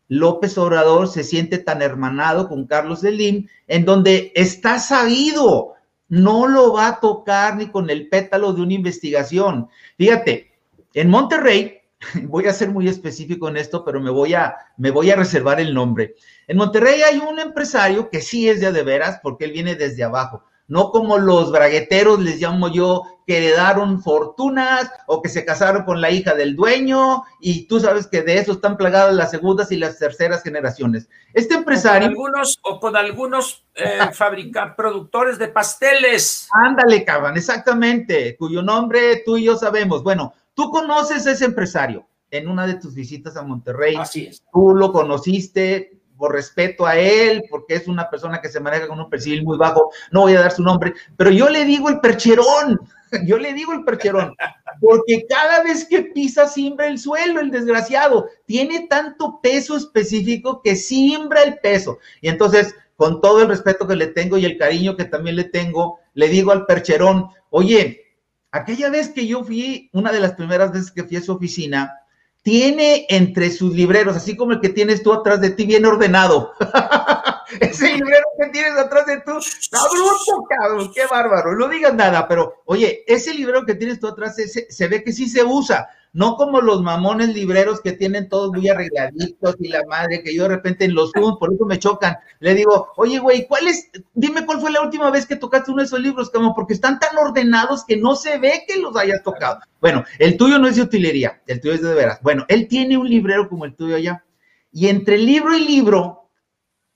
[0.08, 5.74] López Obrador se siente tan hermanado con Carlos Slim, en donde está sabido
[6.08, 9.68] no lo va a tocar ni con el pétalo de una investigación.
[9.96, 10.52] Fíjate,
[10.92, 11.78] en Monterrey,
[12.24, 15.60] voy a ser muy específico en esto, pero me voy a, me voy a reservar
[15.60, 16.16] el nombre.
[16.48, 20.02] En Monterrey hay un empresario que sí es de, de veras, porque él viene desde
[20.02, 25.82] abajo no como los bragueteros, les llamo yo, que heredaron fortunas o que se casaron
[25.84, 29.72] con la hija del dueño y tú sabes que de eso están plagadas las segundas
[29.72, 31.08] y las terceras generaciones.
[31.34, 32.08] Este empresario...
[32.08, 33.98] O con algunos, o con algunos eh,
[34.76, 36.48] productores de pasteles.
[36.52, 40.04] Ándale, cabrón, exactamente, cuyo nombre tú y yo sabemos.
[40.04, 43.96] Bueno, tú conoces a ese empresario en una de tus visitas a Monterrey.
[43.96, 44.44] Así es.
[44.52, 49.00] Tú lo conociste, por respeto a él, porque es una persona que se maneja con
[49.00, 51.98] un perfil muy bajo, no voy a dar su nombre, pero yo le digo el
[51.98, 52.78] percherón.
[53.26, 54.36] Yo le digo el percherón,
[54.80, 58.28] porque cada vez que pisa siembra el suelo, el desgraciado.
[58.46, 61.98] Tiene tanto peso específico que siembra el peso.
[62.20, 65.42] Y entonces, con todo el respeto que le tengo y el cariño que también le
[65.42, 68.14] tengo, le digo al percherón, oye,
[68.52, 71.99] aquella vez que yo fui, una de las primeras veces que fui a su oficina,
[72.42, 76.52] tiene entre sus libreros, así como el que tienes tú atrás de ti, bien ordenado.
[77.60, 81.56] Ese librero que tienes atrás de tú, bruto, cabrón, qué bárbaro.
[81.56, 85.28] No digas nada, pero oye, ese librero que tienes tú atrás, se ve que sí
[85.28, 90.22] se usa no como los mamones libreros que tienen todos muy arregladitos y la madre
[90.22, 92.16] que yo de repente en los Zoom, por eso me chocan.
[92.40, 93.90] Le digo, oye, güey, ¿cuál es?
[94.14, 96.98] Dime cuál fue la última vez que tocaste uno de esos libros, como porque están
[96.98, 99.60] tan ordenados que no se ve que los hayas tocado.
[99.80, 102.20] Bueno, el tuyo no es de utilería, el tuyo es de veras.
[102.22, 104.24] Bueno, él tiene un librero como el tuyo allá.
[104.72, 106.19] Y entre libro y libro,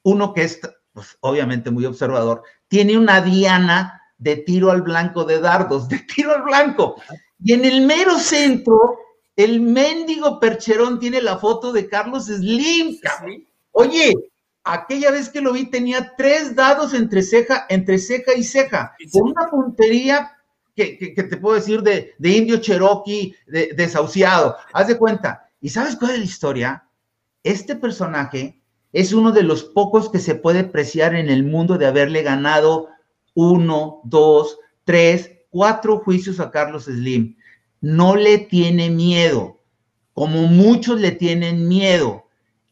[0.05, 0.61] uno que es,
[0.93, 6.33] pues, obviamente muy observador, tiene una diana de tiro al blanco de dardos, de tiro
[6.35, 6.95] al blanco.
[7.43, 8.99] Y en el mero centro
[9.37, 12.97] el mendigo percherón tiene la foto de Carlos Slim.
[13.73, 14.15] Oye,
[14.63, 19.31] aquella vez que lo vi tenía tres dados entre ceja, entre ceja y ceja, con
[19.31, 20.31] una puntería
[20.77, 24.57] que, te puedo decir de, indio cherokee desahuciado.
[24.73, 25.49] Haz de cuenta.
[25.61, 26.89] ¿Y sabes cuál es la historia?
[27.43, 28.61] Este personaje
[28.95, 32.89] es uno de los pocos que se puede apreciar en el mundo de haberle ganado
[33.35, 37.37] uno, dos, tres, cuatro juicios a Carlos Slim
[37.85, 39.61] no le tiene miedo,
[40.15, 42.25] como muchos le tienen miedo.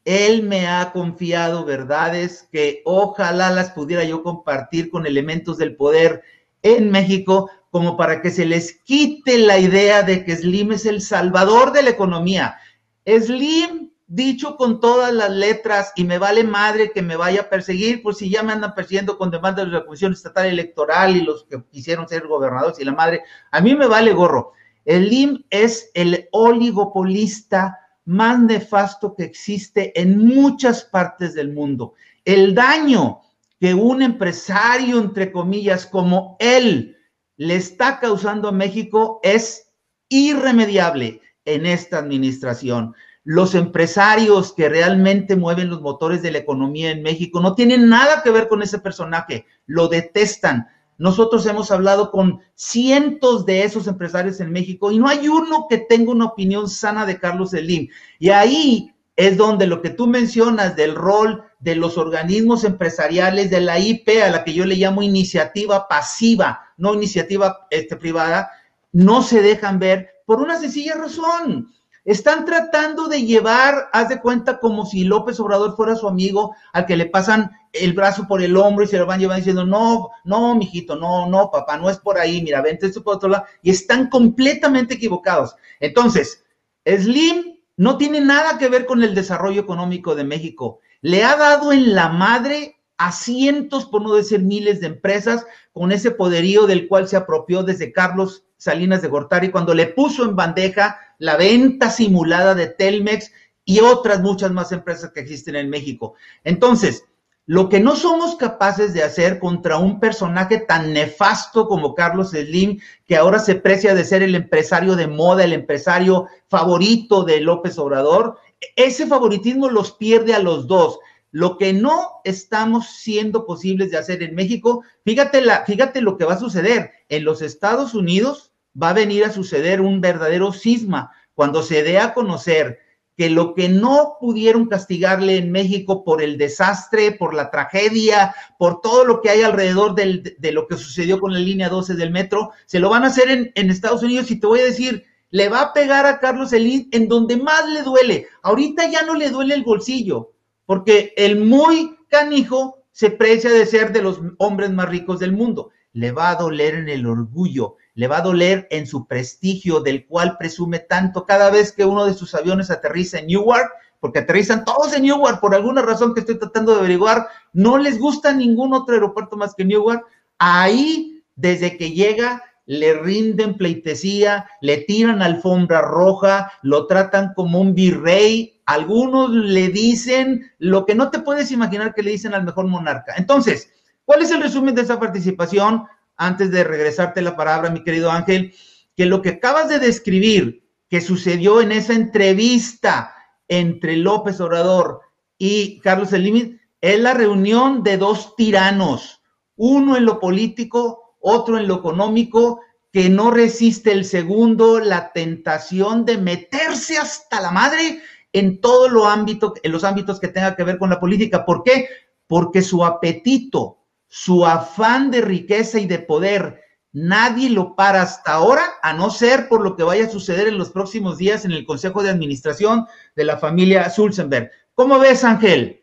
[0.06, 6.22] Él me ha confiado verdades que ojalá las pudiera yo compartir con elementos del poder
[6.62, 11.02] en México, como para que se les quite la idea de que Slim es el
[11.02, 12.56] salvador de la economía.
[13.04, 13.81] Slim,
[14.14, 18.18] dicho con todas las letras, y me vale madre que me vaya a perseguir, pues
[18.18, 21.62] si ya me andan persiguiendo con demandas de la Comisión Estatal Electoral y los que
[21.70, 24.52] quisieron ser gobernadores y la madre, a mí me vale gorro.
[24.84, 31.94] El LIM es el oligopolista más nefasto que existe en muchas partes del mundo.
[32.26, 33.20] El daño
[33.58, 36.98] que un empresario, entre comillas, como él,
[37.38, 39.72] le está causando a México es
[40.10, 42.94] irremediable en esta administración.
[43.24, 48.22] Los empresarios que realmente mueven los motores de la economía en México no tienen nada
[48.22, 50.66] que ver con ese personaje, lo detestan,
[51.02, 55.78] nosotros hemos hablado con cientos de esos empresarios en México y no hay uno que
[55.78, 57.88] tenga una opinión sana de Carlos Slim.
[58.20, 63.60] Y ahí es donde lo que tú mencionas del rol de los organismos empresariales de
[63.60, 68.50] la IP, a la que yo le llamo iniciativa pasiva, no iniciativa este, privada,
[68.92, 71.72] no se dejan ver por una sencilla razón.
[72.04, 76.84] Están tratando de llevar, haz de cuenta, como si López Obrador fuera su amigo, al
[76.84, 80.10] que le pasan el brazo por el hombro y se lo van llevando diciendo, no,
[80.24, 83.44] no, mijito, no, no, papá, no es por ahí, mira, vente esto por otro lado,
[83.62, 85.54] y están completamente equivocados.
[85.78, 86.44] Entonces,
[86.84, 90.80] Slim no tiene nada que ver con el desarrollo económico de México.
[91.02, 95.92] Le ha dado en la madre a cientos, por no decir miles de empresas, con
[95.92, 100.36] ese poderío del cual se apropió desde Carlos Salinas de Gortari cuando le puso en
[100.36, 103.30] bandeja la venta simulada de Telmex
[103.64, 106.14] y otras muchas más empresas que existen en México.
[106.42, 107.04] Entonces,
[107.46, 112.80] lo que no somos capaces de hacer contra un personaje tan nefasto como Carlos Slim,
[113.06, 117.78] que ahora se precia de ser el empresario de moda, el empresario favorito de López
[117.78, 118.38] Obrador,
[118.74, 120.98] ese favoritismo los pierde a los dos.
[121.30, 126.24] Lo que no estamos siendo posibles de hacer en México, fíjate, la, fíjate lo que
[126.24, 126.90] va a suceder.
[127.08, 131.98] En los Estados Unidos, va a venir a suceder un verdadero cisma cuando se dé
[131.98, 132.80] a conocer
[133.16, 138.80] que lo que no pudieron castigarle en México por el desastre, por la tragedia, por
[138.80, 142.52] todo lo que hay alrededor de lo que sucedió con la línea 12 del metro,
[142.64, 145.48] se lo van a hacer en, en Estados Unidos y te voy a decir, le
[145.48, 148.26] va a pegar a Carlos Elín en donde más le duele.
[148.42, 150.32] Ahorita ya no le duele el bolsillo,
[150.66, 155.70] porque el muy canijo se precia de ser de los hombres más ricos del mundo.
[155.94, 160.06] Le va a doler en el orgullo, le va a doler en su prestigio del
[160.06, 163.70] cual presume tanto cada vez que uno de sus aviones aterriza en Newark,
[164.00, 167.98] porque aterrizan todos en Newark por alguna razón que estoy tratando de averiguar, no les
[167.98, 170.04] gusta ningún otro aeropuerto más que Newark,
[170.38, 177.74] ahí desde que llega le rinden pleitesía, le tiran alfombra roja, lo tratan como un
[177.74, 182.66] virrey, algunos le dicen lo que no te puedes imaginar que le dicen al mejor
[182.66, 183.14] monarca.
[183.16, 183.70] Entonces,
[184.04, 185.84] ¿cuál es el resumen de esa participación?
[186.26, 188.54] Antes de regresarte la palabra, mi querido Ángel,
[188.96, 193.14] que lo que acabas de describir, que sucedió en esa entrevista
[193.48, 195.00] entre López Obrador
[195.38, 199.22] y Carlos Slim, es la reunión de dos tiranos,
[199.56, 202.60] uno en lo político, otro en lo económico,
[202.92, 208.02] que no resiste el segundo la tentación de meterse hasta la madre
[208.32, 211.44] en todos los ámbitos, en los ámbitos que tenga que ver con la política.
[211.44, 211.88] ¿Por qué?
[212.26, 213.78] Porque su apetito,
[214.14, 219.48] su afán de riqueza y de poder, nadie lo para hasta ahora, a no ser
[219.48, 222.86] por lo que vaya a suceder en los próximos días en el Consejo de Administración
[223.16, 224.50] de la familia Sulzenberg.
[224.74, 225.82] ¿Cómo ves, Ángel?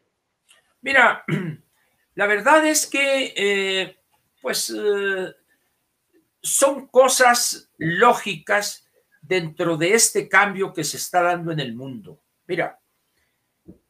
[0.82, 1.24] Mira,
[2.14, 3.98] la verdad es que, eh,
[4.44, 5.34] pues, eh,
[6.40, 8.88] son cosas lógicas
[9.24, 12.22] dentro de este cambio que se está dando en el mundo.
[12.46, 12.80] Mira,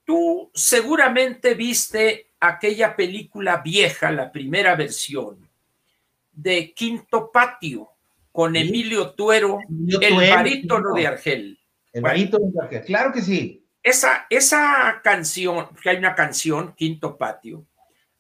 [0.06, 5.50] tú seguramente viste aquella película vieja, la primera versión,
[6.32, 7.90] de Quinto Patio,
[8.32, 9.60] con Emilio Tuero,
[10.02, 11.60] el barítono de Argel.
[11.92, 13.66] El barítono de Argel, claro que sí.
[13.84, 17.66] Esa, esa canción, que hay una canción, Quinto Patio,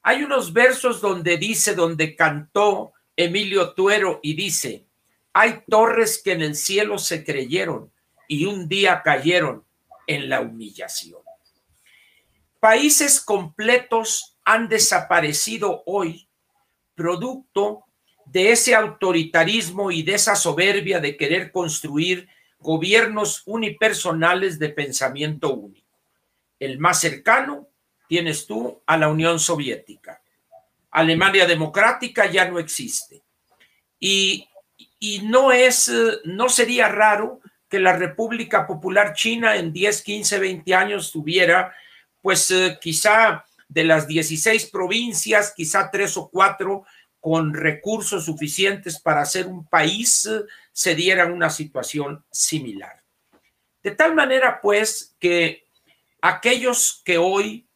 [0.01, 4.85] hay unos versos donde dice, donde cantó Emilio Tuero y dice,
[5.33, 7.91] hay torres que en el cielo se creyeron
[8.27, 9.63] y un día cayeron
[10.07, 11.21] en la humillación.
[12.59, 16.27] Países completos han desaparecido hoy
[16.95, 17.85] producto
[18.25, 22.27] de ese autoritarismo y de esa soberbia de querer construir
[22.59, 25.87] gobiernos unipersonales de pensamiento único.
[26.59, 27.67] El más cercano
[28.07, 30.21] tienes tú a la Unión Soviética.
[30.91, 33.21] Alemania democrática ya no existe.
[33.99, 34.45] Y,
[35.23, 35.91] no es,
[36.25, 37.39] no sería raro
[37.69, 41.73] que la República Popular China en 10, 15, 20 años tuviera,
[42.21, 46.85] pues eh, quizá de las 16 provincias, quizá tres o cuatro
[47.19, 50.29] con recursos suficientes para ser un país,
[50.71, 53.03] se diera una situación similar.
[53.83, 55.65] De tal manera, pues, que
[56.21, 57.67] aquellos que hoy,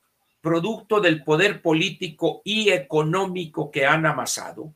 [0.42, 4.74] producto del poder político y económico que han amasado,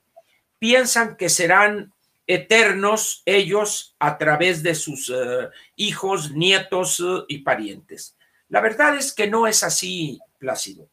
[0.60, 1.94] piensan que serán
[2.26, 8.17] eternos ellos a través de sus eh, hijos, nietos eh, y parientes.
[8.50, 10.90] La verdad es que no es así, Plácido.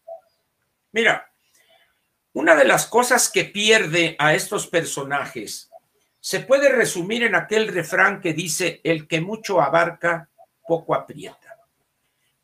[0.93, 1.31] Mira,
[2.33, 5.71] una de las cosas que pierde a estos personajes
[6.21, 10.31] se puede resumir en aquel refrán que dice, el que mucho abarca,
[10.67, 11.59] poco aprieta.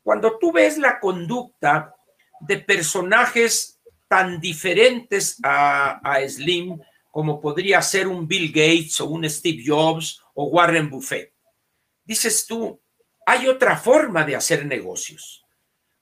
[0.03, 1.95] Cuando tú ves la conducta
[2.41, 6.77] de personajes tan diferentes a, Slim,
[7.09, 11.33] como podría ser un Bill Gates o un Steve Jobs o Warren Buffett.
[12.03, 12.80] Dices tú,
[13.25, 15.45] hay otra forma de hacer negocios.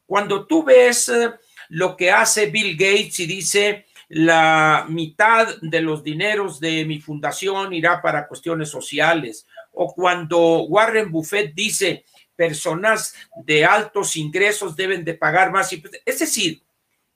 [0.05, 1.31] Cuando tú ves eh,
[1.69, 7.73] lo que hace Bill Gates y dice, la mitad de los dineros de mi fundación
[7.73, 12.05] irá para cuestiones sociales, o cuando Warren Buffett dice,
[12.35, 13.13] personas
[13.45, 15.71] de altos ingresos deben de pagar más.
[16.05, 16.63] Es decir,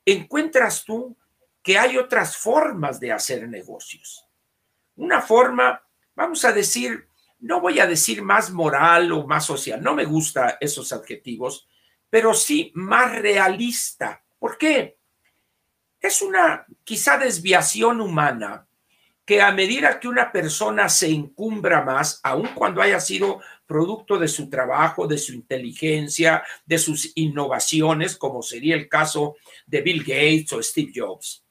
[0.04, 1.16] encuentras tú
[1.62, 4.24] que hay otras formas de hacer negocios.
[4.96, 5.82] Una forma,
[6.14, 7.08] vamos a decir,
[7.44, 11.68] no voy a decir más moral o más social, no me gustan esos adjetivos,
[12.08, 14.24] pero sí más realista.
[14.38, 14.96] ¿Por qué?
[16.00, 18.66] Es una quizá desviación humana
[19.26, 24.28] que a medida que una persona se encumbra más, aun cuando haya sido producto de
[24.28, 29.36] su trabajo, de su inteligencia, de sus innovaciones, como sería el caso
[29.66, 31.44] de Bill Gates o Steve Jobs,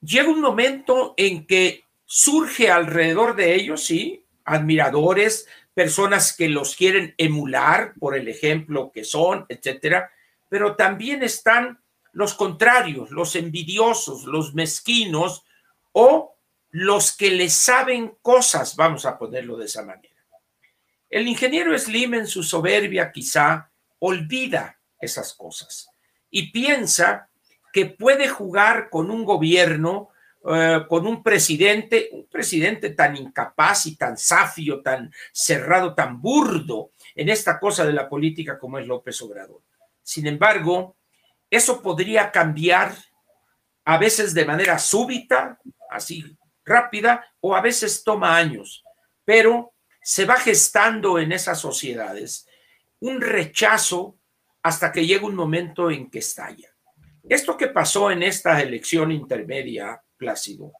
[0.00, 7.14] llega un momento en que surge alrededor de ellos, sí, admiradores, personas que los quieren
[7.18, 10.10] emular por el ejemplo que son, etcétera,
[10.48, 11.82] pero también están
[12.12, 15.44] los contrarios, los envidiosos, los mezquinos
[15.92, 16.36] o
[16.70, 20.14] los que le saben cosas, vamos a ponerlo de esa manera.
[21.10, 25.88] El ingeniero Slim en su soberbia quizá olvida esas cosas
[26.30, 27.28] y piensa
[27.72, 30.08] que puede jugar con un gobierno,
[30.48, 36.90] eh, con un presidente, un presidente tan incapaz y tan safio, tan cerrado, tan burdo
[37.14, 39.62] en esta cosa de la política como es López Obrador.
[40.02, 40.96] Sin embargo,
[41.50, 42.94] eso podría cambiar
[43.84, 45.58] a veces de manera súbita,
[45.90, 48.84] así rápida, o a veces toma años,
[49.24, 49.72] pero
[50.02, 52.46] se va gestando en esas sociedades
[53.00, 54.18] un rechazo
[54.62, 56.68] hasta que llega un momento en que estalla.
[57.28, 60.72] Esto que pasó en esta elección intermedia, Plácido,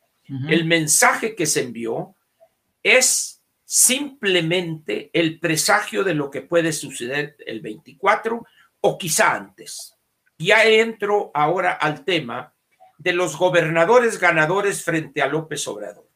[0.48, 2.16] el mensaje que se envió
[2.82, 8.44] es simplemente el presagio de lo que puede suceder el 24
[8.80, 9.94] o quizá antes.
[10.38, 12.54] Ya entro ahora al tema
[12.98, 16.08] de los gobernadores ganadores frente a López Obrador.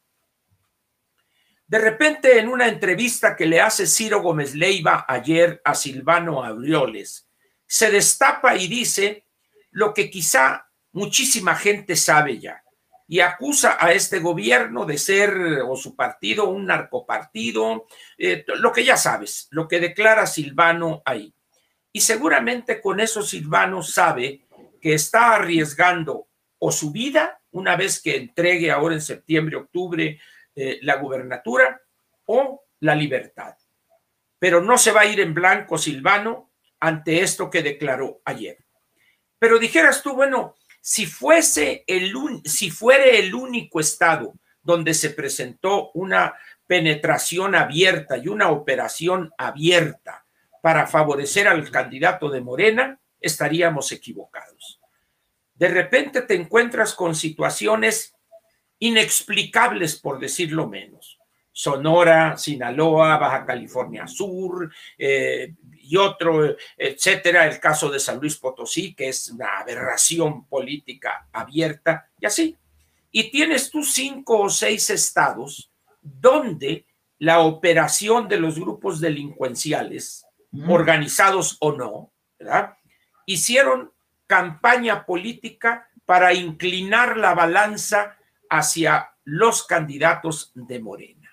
[1.67, 7.29] De repente, en una entrevista que le hace Ciro Gómez Leiva ayer a Silvano Aureoles,
[7.67, 9.25] se destapa y dice
[9.71, 12.65] lo que quizá muchísima gente sabe ya.
[13.11, 18.85] Y acusa a este gobierno de ser o su partido un narcopartido, eh, lo que
[18.85, 21.35] ya sabes, lo que declara Silvano ahí.
[21.91, 24.47] Y seguramente con eso Silvano sabe
[24.81, 26.29] que está arriesgando
[26.61, 30.21] o su vida una vez que entregue ahora en septiembre, octubre
[30.55, 31.83] eh, la gubernatura
[32.27, 33.57] o la libertad.
[34.39, 38.65] Pero no se va a ir en blanco Silvano ante esto que declaró ayer.
[39.37, 42.13] Pero dijeras tú, bueno, si fuese el
[42.45, 46.35] si fuere el único estado donde se presentó una
[46.67, 50.25] penetración abierta y una operación abierta
[50.63, 54.81] para favorecer al candidato de Morena, estaríamos equivocados.
[55.55, 58.15] De repente te encuentras con situaciones
[58.79, 61.19] inexplicables, por decirlo menos.
[61.53, 65.55] Sonora, Sinaloa, Baja California Sur eh,
[65.91, 67.47] y otro, etcétera.
[67.47, 72.57] El caso de San Luis Potosí, que es una aberración política abierta, y así.
[73.11, 76.87] Y tienes tú cinco o seis estados donde
[77.19, 80.25] la operación de los grupos delincuenciales,
[80.69, 82.77] organizados o no, ¿verdad?
[83.27, 83.93] hicieron
[84.27, 88.17] campaña política para inclinar la balanza
[88.49, 91.31] hacia los candidatos de Morena.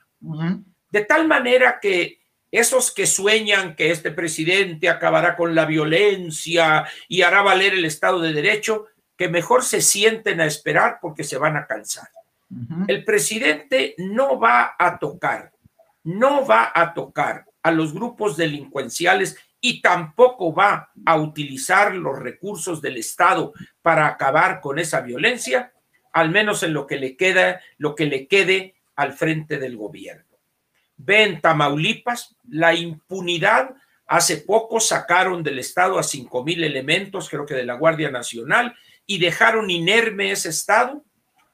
[0.92, 2.17] De tal manera que
[2.52, 8.20] esos que sueñan que este presidente acabará con la violencia y hará valer el Estado
[8.20, 8.86] de Derecho,
[9.18, 12.10] que mejor se sienten a esperar porque se van a cansar.
[12.88, 15.52] El presidente no va a tocar,
[16.04, 22.82] no va a tocar a los grupos delincuenciales y tampoco va a utilizar los recursos
[22.82, 25.74] del Estado para acabar con esa violencia,
[26.14, 30.27] al menos en lo que le queda, lo que le quede al frente del gobierno.
[30.98, 33.76] Ve en Tamaulipas la impunidad.
[34.08, 38.76] Hace poco sacaron del Estado a cinco mil elementos, creo que de la Guardia Nacional,
[39.06, 41.04] y dejaron inerme ese Estado.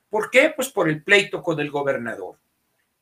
[0.09, 0.53] ¿Por qué?
[0.55, 2.39] Pues por el pleito con el gobernador.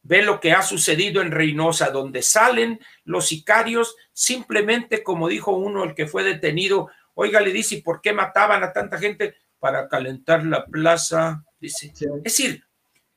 [0.03, 5.83] Ve lo que ha sucedido en Reynosa, donde salen los sicarios simplemente, como dijo uno,
[5.83, 9.35] el que fue detenido, oiga, le dice, ¿y por qué mataban a tanta gente?
[9.59, 11.93] Para calentar la plaza, dice.
[11.93, 12.63] Es decir,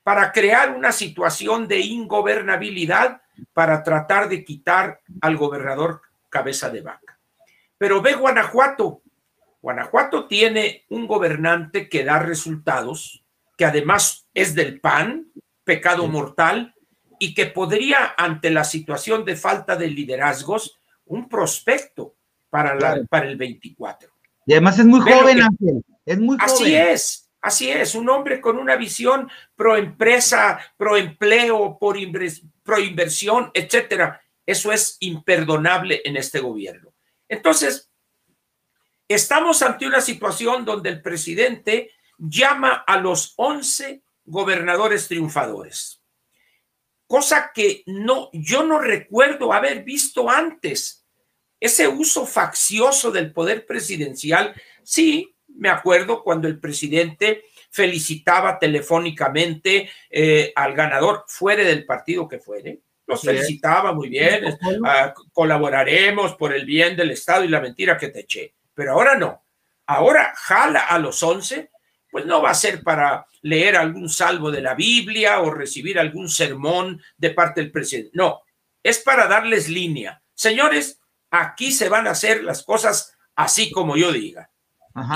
[0.05, 7.19] para crear una situación de ingobernabilidad para tratar de quitar al gobernador cabeza de vaca.
[7.79, 9.03] Pero ve Guanajuato.
[9.61, 13.25] Guanajuato tiene un gobernante que da resultados,
[13.57, 15.29] que además es del PAN,
[15.65, 16.75] pecado mortal,
[17.19, 22.15] y que podría, ante la situación de falta de liderazgos, un prospecto
[22.51, 24.11] para, la, para el 24.
[24.47, 25.83] Y además es muy joven, Ángel.
[26.05, 26.41] Es muy joven.
[26.41, 27.95] Así es, así es.
[27.95, 31.97] Un hombre con una visión pro empresa, pro empleo, por
[32.63, 34.21] pro inversión, etcétera.
[34.45, 36.93] Eso es imperdonable en este gobierno.
[37.29, 37.91] Entonces,
[39.09, 46.05] estamos ante una situación donde el presidente llama a los 11 gobernadores triunfadores
[47.07, 51.07] cosa que no, yo no recuerdo haber visto antes.
[51.61, 60.53] Ese uso faccioso del poder presidencial, sí, me acuerdo cuando el presidente felicitaba telefónicamente eh,
[60.55, 62.81] al ganador, fuere del partido que fuere.
[63.07, 68.09] Los felicitaba muy bien, ah, colaboraremos por el bien del Estado y la mentira que
[68.09, 68.55] te eché.
[68.73, 69.45] Pero ahora no.
[69.87, 71.71] Ahora jala a los once
[72.15, 76.29] pues no va a ser para leer algún salvo de la Biblia o recibir algún
[76.29, 78.13] sermón de parte del presidente.
[78.15, 78.43] No,
[78.85, 80.23] es para darles línea.
[80.33, 84.49] Señores, aquí se van a hacer las cosas así como yo diga.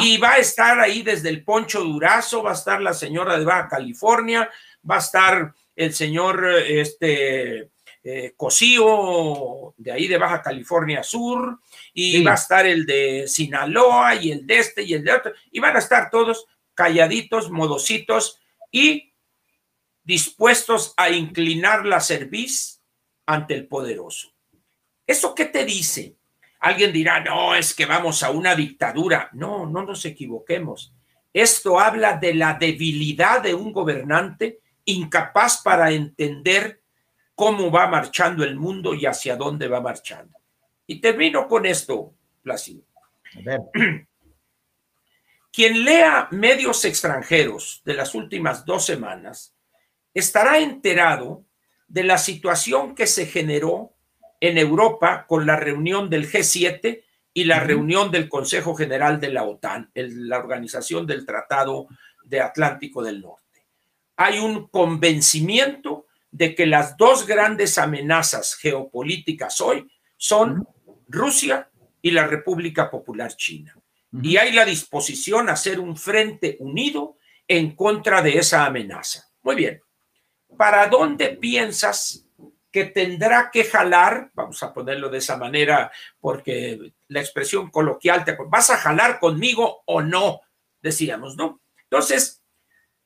[0.01, 3.45] Y va a estar ahí desde el Poncho Durazo, va a estar la señora de
[3.45, 4.51] Baja California,
[4.89, 7.71] va a estar el señor este,
[8.03, 11.61] eh, Cosío de ahí de Baja California Sur,
[11.93, 15.33] y va a estar el de Sinaloa y el de este y el de otro,
[15.53, 18.41] y van a estar todos calladitos, modositos
[18.73, 19.13] y
[20.03, 22.83] dispuestos a inclinar la cerviz
[23.27, 24.35] ante el poderoso.
[25.07, 26.18] ¿Eso qué te dice?
[26.61, 29.29] Alguien dirá, no, es que vamos a una dictadura.
[29.33, 30.93] No, no nos equivoquemos.
[31.33, 36.83] Esto habla de la debilidad de un gobernante incapaz para entender
[37.35, 40.39] cómo va marchando el mundo y hacia dónde va marchando.
[40.87, 42.83] Y termino con esto, Plácido.
[43.37, 43.61] A ver.
[45.53, 49.55] Quien lea medios extranjeros de las últimas dos semanas
[50.15, 51.45] estará enterado
[51.87, 53.95] de la situación que se generó
[54.41, 57.03] en Europa con la reunión del G7
[57.35, 61.89] y la reunión del Consejo General de la OTAN, la organización del Tratado
[62.25, 63.67] de Atlántico del Norte.
[64.17, 70.67] Hay un convencimiento de que las dos grandes amenazas geopolíticas hoy son
[71.09, 71.71] Rusia
[72.03, 73.79] y la República Popular China
[74.23, 77.17] y hay la disposición a hacer un frente unido
[77.47, 79.29] en contra de esa amenaza.
[79.43, 79.81] Muy bien.
[80.57, 82.27] ¿Para dónde piensas
[82.71, 84.31] que tendrá que jalar?
[84.35, 85.91] Vamos a ponerlo de esa manera
[86.21, 90.41] porque la expresión coloquial, te, ¿vas a jalar conmigo o no?
[90.83, 91.61] Decíamos, ¿no?
[91.85, 92.43] Entonces,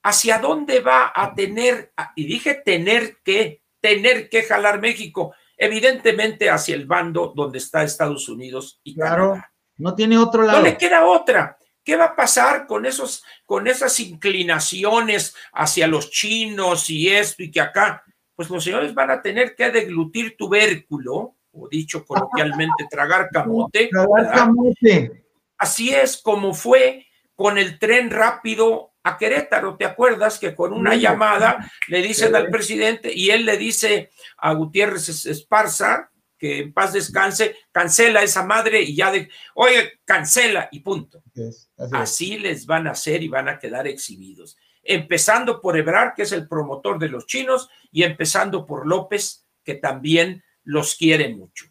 [0.03, 5.35] ¿hacia dónde va a tener, y dije tener que, tener que jalar México?
[5.57, 9.41] Evidentemente hacia el bando donde está Estados Unidos y claro,
[9.77, 10.59] No tiene otro lado.
[10.59, 11.57] No le queda otra.
[11.85, 17.51] ¿Qué va a pasar con, esos, con esas inclinaciones hacia los chinos y esto y
[17.51, 18.05] que acá?
[18.35, 23.89] Pues los señores van a tener que deglutir tubérculo, o dicho coloquialmente, tragar camote.
[23.89, 25.25] Tragar camote.
[25.59, 29.77] Así es como fue con el tren rápido a Querétaro.
[29.77, 34.53] ¿Te acuerdas que con una llamada le dicen al presidente y él le dice a
[34.55, 36.11] Gutiérrez Esparza,
[36.43, 41.23] que en paz descanse, cancela esa madre y ya de, oye, cancela y punto.
[41.93, 44.57] así, les van a hacer y van a quedar exhibidos.
[44.83, 49.75] Empezando por Ebrar, que es el promotor de los chinos, y empezando por López, que
[49.75, 51.67] también los quiere mucho.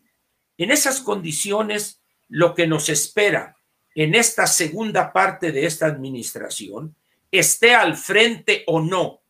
[0.58, 3.58] En esas condiciones, lo que nos espera
[3.96, 6.96] en esta segunda parte de esta administración,
[7.30, 9.22] esté al frente o no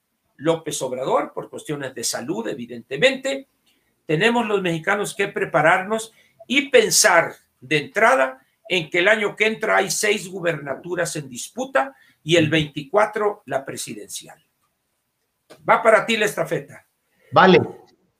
[0.42, 3.48] López Obrador, por cuestiones de salud, evidentemente,
[4.06, 6.12] tenemos los mexicanos que prepararnos
[6.48, 11.96] y pensar de entrada en que el año que entra hay seis gubernaturas en disputa
[12.24, 14.44] y el 24 la presidencial.
[15.68, 16.86] Va para ti la estafeta.
[17.32, 17.60] Vale.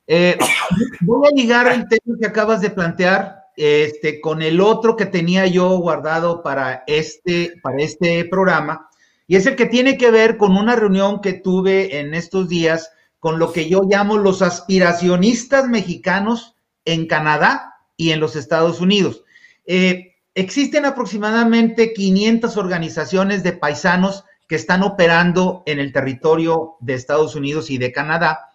[0.06, 0.36] Eh,
[1.00, 5.46] voy a ligar el tema que acabas de plantear este, con el otro que tenía
[5.46, 8.88] yo guardado para este, para este programa,
[9.26, 12.90] y es el que tiene que ver con una reunión que tuve en estos días
[13.18, 19.22] con lo que yo llamo los aspiracionistas mexicanos en Canadá y en los Estados Unidos.
[19.64, 27.34] Eh, existen aproximadamente 500 organizaciones de paisanos que están operando en el territorio de Estados
[27.34, 28.50] Unidos y de Canadá,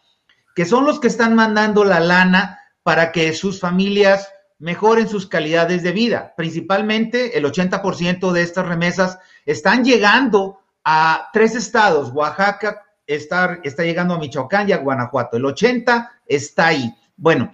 [0.56, 5.84] que son los que están mandando la lana para que sus familias mejoren sus calidades
[5.84, 6.34] de vida.
[6.36, 14.14] Principalmente el 80% de estas remesas están llegando a tres estados, Oaxaca, está, está llegando
[14.14, 15.38] a Michoacán y a Guanajuato.
[15.38, 16.94] El 80 está ahí.
[17.16, 17.52] Bueno,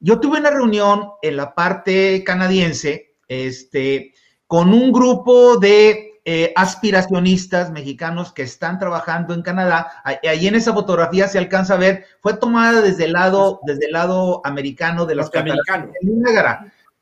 [0.00, 4.12] yo tuve una reunión en la parte canadiense, este,
[4.48, 10.02] con un grupo de eh, aspiracionistas mexicanos que están trabajando en Canadá.
[10.04, 13.92] Ahí en esa fotografía se alcanza a ver, fue tomada desde el lado, desde el
[13.92, 15.86] lado americano de las cataratas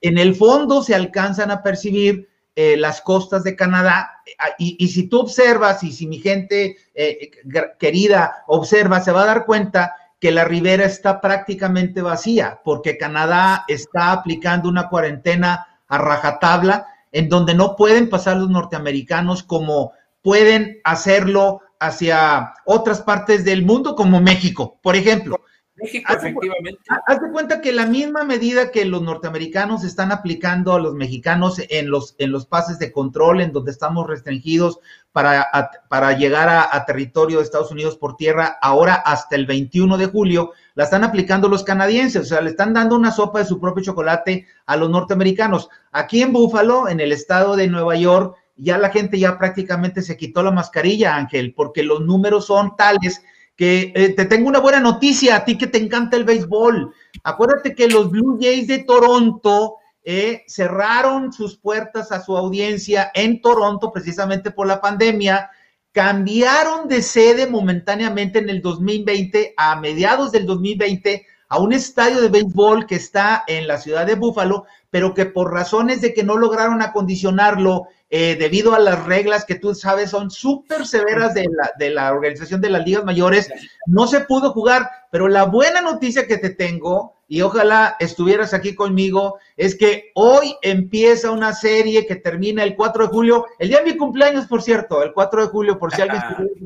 [0.02, 4.22] En el fondo se alcanzan a percibir eh, las costas de Canadá.
[4.58, 7.30] Y, si tú observas, y si mi gente eh,
[7.78, 13.64] querida observa, se va a dar cuenta que la ribera está prácticamente vacía, porque Canadá
[13.68, 20.80] está aplicando una cuarentena a rajatabla, en donde no pueden pasar los norteamericanos como pueden
[20.84, 25.40] hacerlo hacia otras partes del mundo, como México, por ejemplo.
[25.80, 26.80] México, efectivamente.
[27.06, 31.60] Haz de cuenta que la misma medida que los norteamericanos están aplicando a los mexicanos
[31.68, 34.80] en los, en los pases de control, en donde estamos restringidos
[35.12, 35.48] para,
[35.88, 40.52] para llegar a, territorio de Estados Unidos por tierra, ahora hasta el 21 de julio,
[40.74, 43.82] la están aplicando los canadienses, o sea, le están dando una sopa de su propio
[43.82, 45.68] chocolate a los norteamericanos.
[45.92, 50.16] Aquí en Búfalo, en el estado de Nueva York, ya la gente ya prácticamente se
[50.16, 53.22] quitó la mascarilla, Ángel, porque los números son tales
[53.58, 56.94] que eh, te tengo una buena noticia a ti que te encanta el béisbol.
[57.24, 63.42] Acuérdate que los Blue Jays de Toronto eh, cerraron sus puertas a su audiencia en
[63.42, 65.50] Toronto precisamente por la pandemia,
[65.90, 72.28] cambiaron de sede momentáneamente en el 2020 a mediados del 2020 a un estadio de
[72.28, 76.36] béisbol que está en la ciudad de Búfalo, pero que por razones de que no
[76.36, 81.72] lograron acondicionarlo eh, debido a las reglas que tú sabes son súper severas de la,
[81.78, 83.50] de la organización de las ligas mayores,
[83.86, 84.88] no se pudo jugar.
[85.10, 90.56] Pero la buena noticia que te tengo, y ojalá estuvieras aquí conmigo, es que hoy
[90.62, 94.62] empieza una serie que termina el 4 de julio, el día de mi cumpleaños, por
[94.62, 96.22] cierto, el 4 de julio, por si alguien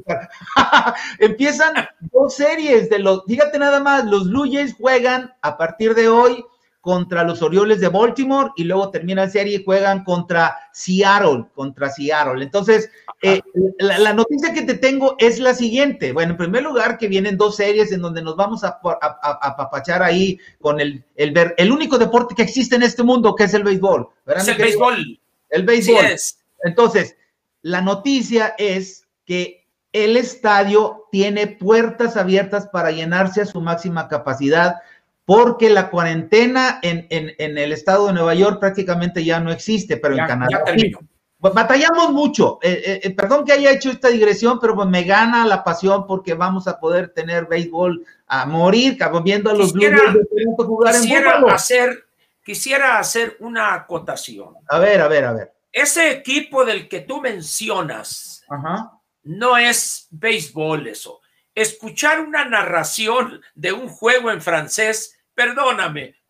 [1.18, 1.74] Empiezan
[2.12, 6.44] dos series de los, fíjate nada más, los Blue Jays juegan a partir de hoy
[6.82, 11.88] contra los Orioles de Baltimore y luego termina la serie y juegan contra Seattle, contra
[11.88, 12.42] Seattle.
[12.42, 12.90] Entonces,
[13.22, 13.40] eh,
[13.78, 16.12] la, noticia que te tengo es la siguiente.
[16.12, 20.40] Bueno, en primer lugar, que vienen dos series en donde nos vamos a apapachar ahí
[20.60, 24.08] con el, el, el único deporte que existe en este mundo, que es el béisbol.
[24.26, 25.20] Es el béisbol.
[25.50, 26.04] El béisbol.
[26.64, 27.16] Entonces,
[27.62, 34.76] la noticia es que el estadio tiene puertas abiertas para llenarse a su máxima capacidad
[35.24, 37.06] porque la cuarentena en,
[37.38, 40.64] el estado de Nueva York prácticamente ya no existe, pero en Canadá.
[41.38, 42.58] batallamos mucho.
[42.62, 46.34] Eh, eh, perdón que haya hecho esta digresión, pero pues me gana la pasión porque
[46.34, 49.98] vamos a poder tener béisbol a morir, viendo a los quisiera,
[50.56, 52.04] jugar quisiera hacer,
[52.44, 54.54] quisiera hacer una acotación.
[54.68, 55.52] A ver, a ver, a ver.
[55.70, 58.44] Ese equipo del que tú mencionas
[59.22, 61.21] no es béisbol eso.
[61.54, 66.22] Escuchar una narración de un juego en francés, perdóname,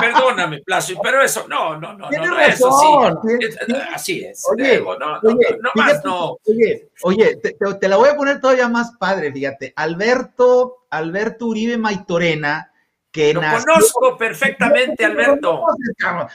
[0.00, 3.70] Perdóname, Placio, pero eso, no, no, no, no, es así.
[3.92, 4.42] Así es.
[4.50, 6.38] Oye, no, no, no, más no.
[6.46, 9.72] Oye, oye te, la voy a poner todavía más padre, fíjate.
[9.76, 12.72] Alberto, Alberto Uribe Maitorena,
[13.10, 15.64] que Lo conozco perfectamente, Alberto.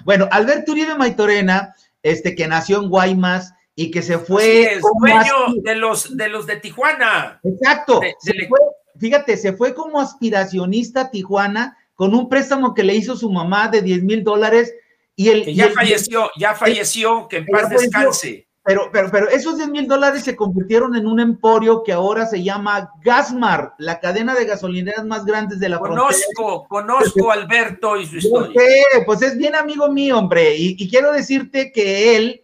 [0.05, 4.73] Bueno, Alberto Uribe Maitorena, este, que nació en Guaymas y que se fue.
[4.73, 7.39] Es, dueño de los, de los de Tijuana.
[7.43, 8.01] Exacto.
[8.99, 13.69] fíjate, se fue como aspiracionista a Tijuana con un préstamo que le hizo su mamá
[13.69, 14.73] de 10 mil dólares
[15.15, 15.45] y el...
[15.45, 18.47] Que ya falleció, ya falleció, que en paz descanse.
[18.65, 22.43] Pero, pero, pero esos 10 mil dólares se convirtieron en un emporio que ahora se
[22.43, 28.05] llama Gasmar, la cadena de gasolineras más grandes de la conozco, Conozco, a Alberto y
[28.05, 28.61] su historia.
[29.05, 32.43] Pues es bien amigo mío, hombre, y, quiero decirte que él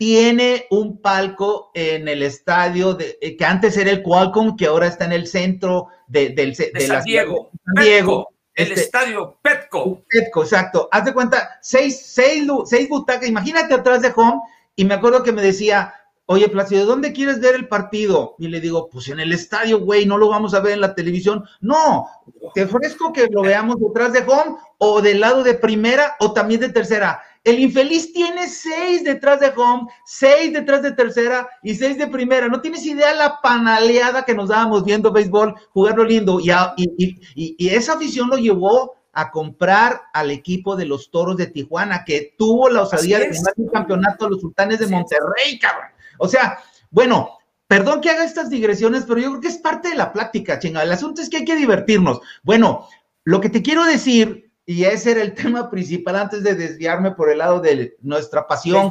[0.00, 4.86] tiene un palco en el estadio de, eh, que antes era el Qualcomm, que ahora
[4.86, 7.50] está en el centro de, del, de, San Diego.
[7.66, 8.28] San Diego.
[8.54, 10.02] El este, estadio Petco.
[10.08, 10.88] Petco, exacto.
[10.90, 14.40] Haz de cuenta, seis, seis, seis butacas, imagínate atrás de home,
[14.74, 15.92] y me acuerdo que me decía,
[16.24, 18.36] oye, Placido, ¿dónde quieres ver el partido?
[18.38, 20.94] Y le digo, pues en el estadio, güey, no lo vamos a ver en la
[20.94, 21.44] televisión.
[21.60, 22.08] No,
[22.54, 26.62] te ofrezco que lo veamos detrás de home o del lado de primera o también
[26.62, 27.22] de tercera.
[27.42, 32.48] El infeliz tiene seis detrás de home, seis detrás de tercera y seis de primera.
[32.48, 36.38] No tienes idea la panaleada que nos dábamos viendo béisbol, jugarlo lindo.
[36.38, 41.46] Y, y, y, esa afición lo llevó a comprar al equipo de los toros de
[41.46, 45.88] Tijuana, que tuvo la osadía de ganar un campeonato a los sultanes de Monterrey, cabrón.
[46.18, 46.58] O sea,
[46.90, 50.58] bueno, perdón que haga estas digresiones, pero yo creo que es parte de la plática,
[50.58, 50.84] chingada.
[50.84, 52.20] El asunto es que hay que divertirnos.
[52.42, 52.86] Bueno,
[53.24, 57.30] lo que te quiero decir y ese era el tema principal antes de desviarme por
[57.30, 58.90] el lado de nuestra pasión,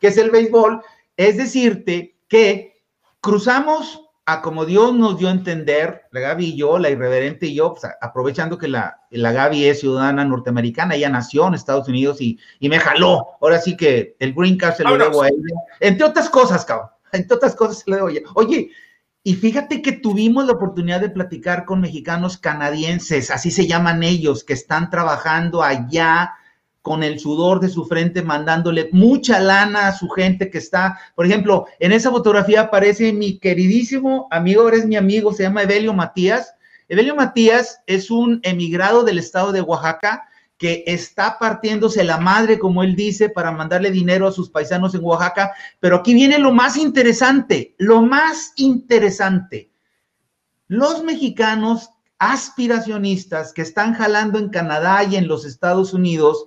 [0.00, 0.82] que es, el, béisbol,
[1.16, 2.82] es decirte que
[3.20, 7.54] cruzamos a como Dios nos dio a entender, la Gaby y yo, la irreverente y
[7.54, 12.20] yo, pues, aprovechando que la, la Gaby es ciudadana norteamericana, ella nació en Estados Unidos
[12.20, 13.28] y, y me jaló.
[13.40, 15.54] Ahora sí que el green card se lo debo a ella.
[15.80, 16.90] Entre otras cosas, cabrón.
[17.12, 18.20] Entre otras cosas se lo debo a ella.
[18.34, 18.70] Oye,
[19.28, 24.42] y fíjate que tuvimos la oportunidad de platicar con mexicanos canadienses, así se llaman ellos,
[24.42, 26.32] que están trabajando allá
[26.80, 31.26] con el sudor de su frente, mandándole mucha lana a su gente que está, por
[31.26, 35.92] ejemplo, en esa fotografía aparece mi queridísimo amigo, ahora es mi amigo, se llama Evelio
[35.92, 36.54] Matías.
[36.88, 40.26] Evelio Matías es un emigrado del estado de Oaxaca
[40.58, 45.04] que está partiéndose la madre, como él dice, para mandarle dinero a sus paisanos en
[45.04, 45.52] Oaxaca.
[45.78, 49.70] Pero aquí viene lo más interesante, lo más interesante.
[50.66, 56.46] Los mexicanos aspiracionistas que están jalando en Canadá y en los Estados Unidos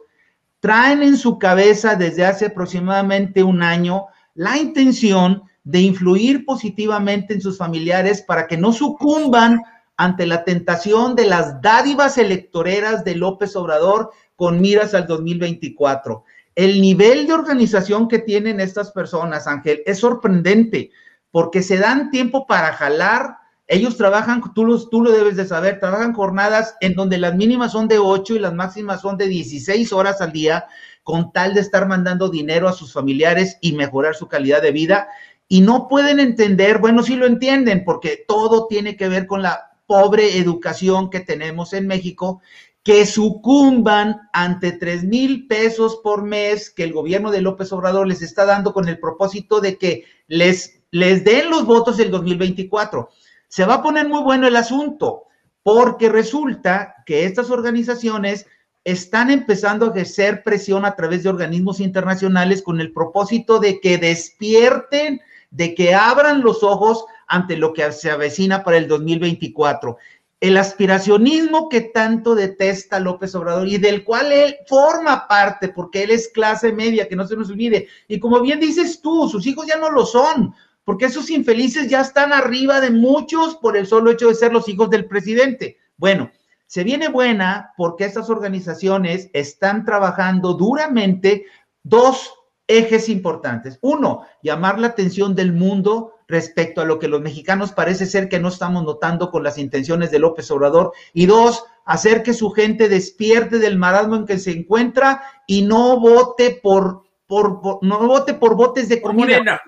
[0.59, 7.41] traen en su cabeza desde hace aproximadamente un año la intención de influir positivamente en
[7.41, 9.61] sus familiares para que no sucumban
[10.01, 16.23] ante la tentación de las dádivas electoreras de López Obrador con miras al 2024.
[16.55, 20.89] El nivel de organización que tienen estas personas, Ángel, es sorprendente
[21.29, 23.37] porque se dan tiempo para jalar.
[23.67, 27.87] Ellos trabajan, tú, tú lo debes de saber, trabajan jornadas en donde las mínimas son
[27.87, 30.65] de 8 y las máximas son de 16 horas al día,
[31.03, 35.09] con tal de estar mandando dinero a sus familiares y mejorar su calidad de vida.
[35.47, 39.70] Y no pueden entender, bueno, sí lo entienden, porque todo tiene que ver con la
[39.91, 42.41] pobre educación que tenemos en México,
[42.81, 48.21] que sucumban ante tres mil pesos por mes que el gobierno de López Obrador les
[48.21, 53.09] está dando con el propósito de que les, les den los votos del 2024.
[53.49, 55.23] Se va a poner muy bueno el asunto,
[55.61, 58.45] porque resulta que estas organizaciones
[58.85, 63.97] están empezando a ejercer presión a través de organismos internacionales con el propósito de que
[63.97, 65.19] despierten,
[65.49, 69.97] de que abran los ojos ante lo que se avecina para el 2024.
[70.41, 76.11] El aspiracionismo que tanto detesta López Obrador y del cual él forma parte, porque él
[76.11, 77.87] es clase media, que no se nos olvide.
[78.09, 80.53] Y como bien dices tú, sus hijos ya no lo son,
[80.83, 84.67] porque esos infelices ya están arriba de muchos por el solo hecho de ser los
[84.67, 85.77] hijos del presidente.
[85.95, 86.31] Bueno,
[86.65, 91.45] se viene buena porque estas organizaciones están trabajando duramente
[91.81, 92.33] dos
[92.67, 93.77] ejes importantes.
[93.81, 98.39] Uno, llamar la atención del mundo respecto a lo que los mexicanos parece ser que
[98.39, 100.93] no estamos notando con las intenciones de López Obrador.
[101.13, 105.99] Y dos, hacer que su gente despierte del marasmo en que se encuentra y no
[105.99, 109.61] vote por, por, no vote por botes de comida,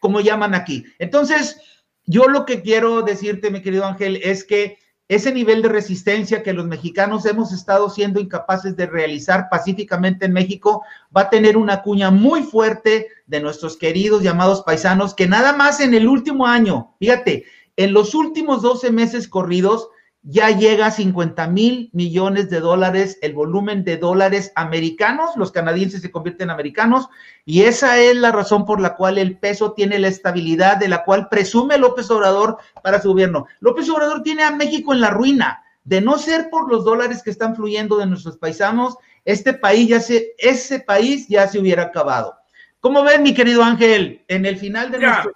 [0.00, 0.84] como llaman aquí.
[0.98, 1.60] Entonces,
[2.04, 4.78] yo lo que quiero decirte, mi querido Ángel, es que
[5.08, 10.34] ese nivel de resistencia que los mexicanos hemos estado siendo incapaces de realizar pacíficamente en
[10.34, 10.84] México
[11.16, 15.80] va a tener una cuña muy fuerte de nuestros queridos llamados paisanos que nada más
[15.80, 17.46] en el último año, fíjate,
[17.76, 19.88] en los últimos 12 meses corridos,
[20.22, 26.02] ya llega a 50 mil millones de dólares el volumen de dólares americanos, los canadienses
[26.02, 27.08] se convierten en americanos,
[27.44, 31.04] y esa es la razón por la cual el peso tiene la estabilidad de la
[31.04, 33.46] cual presume López Obrador para su gobierno.
[33.60, 35.62] López Obrador tiene a México en la ruina.
[35.84, 40.00] De no ser por los dólares que están fluyendo de nuestros paisanos, este país ya
[40.00, 42.34] se, ese país ya se hubiera acabado.
[42.80, 45.32] ¿Cómo ven, mi querido Ángel, en el final de nuestro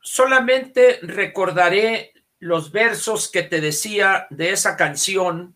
[0.00, 2.11] Solamente recordaré
[2.42, 5.54] los versos que te decía de esa canción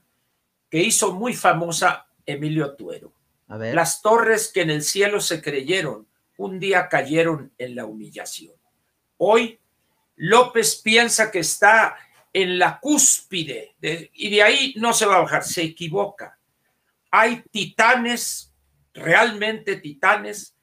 [0.70, 3.12] que hizo muy famosa Emilio Tuero.
[3.48, 6.06] Las torres que en el cielo se creyeron,
[6.36, 8.54] un día cayeron en la humillación.
[9.16, 9.58] Hoy
[10.14, 11.96] López piensa que está
[12.32, 13.74] en la cúspide
[14.12, 16.38] y de ahí no se va a bajar, se equivoca.
[17.10, 18.54] Hay titanes,
[18.94, 20.54] realmente titanes,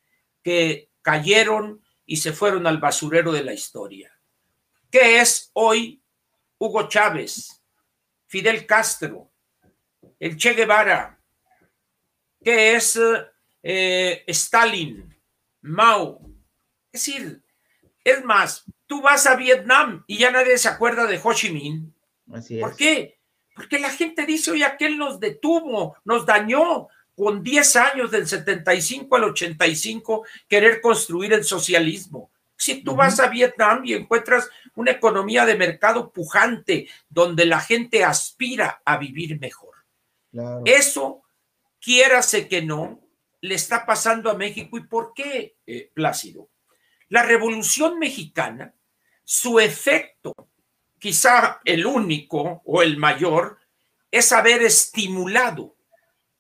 [0.42, 4.18] que cayeron y se fueron al basurero de la historia.
[4.90, 6.00] ¿Qué es hoy
[6.64, 7.62] Hugo Chávez,
[8.26, 9.30] Fidel Castro,
[10.18, 11.20] el Che Guevara,
[12.42, 12.98] que es
[13.62, 15.14] eh, Stalin,
[15.62, 16.22] Mao.
[16.90, 17.44] Es decir,
[18.02, 21.94] es más, tú vas a Vietnam y ya nadie se acuerda de Ho Chi Minh.
[22.62, 23.20] ¿Por qué?
[23.54, 29.14] Porque la gente dice, oye, aquel nos detuvo, nos dañó con 10 años del 75
[29.18, 32.32] al 85 querer construir el socialismo.
[32.56, 38.04] Si tú vas a Vietnam y encuentras una economía de mercado pujante donde la gente
[38.04, 39.76] aspira a vivir mejor.
[40.66, 41.24] Eso,
[41.80, 43.02] quiérase que no,
[43.42, 44.78] le está pasando a México.
[44.78, 46.50] ¿Y por qué, eh, Plácido?
[47.10, 48.74] La Revolución Mexicana,
[49.24, 50.34] su efecto,
[50.98, 53.60] quizá el único o el mayor,
[54.10, 55.76] es haber estimulado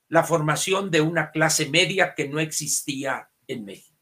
[0.07, 3.92] la formación de una clase media que no existía en México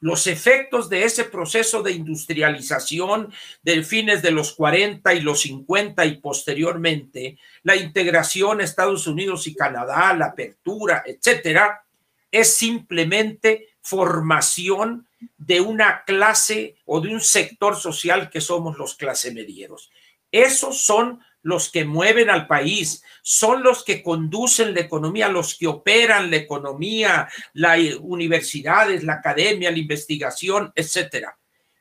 [0.00, 3.32] los efectos de ese proceso de industrialización
[3.62, 9.54] de fines de los 40 y los 50 y posteriormente, la integración Estados Unidos y
[9.54, 11.84] Canadá, la apertura, etcétera,
[12.30, 19.32] es simplemente formación de una clase o de un sector social que somos los clase
[19.32, 19.90] medieros.
[20.30, 25.66] Esos son los que mueven al país, son los que conducen la economía, los que
[25.66, 31.38] operan la economía, las universidades, la academia, la investigación, etcétera.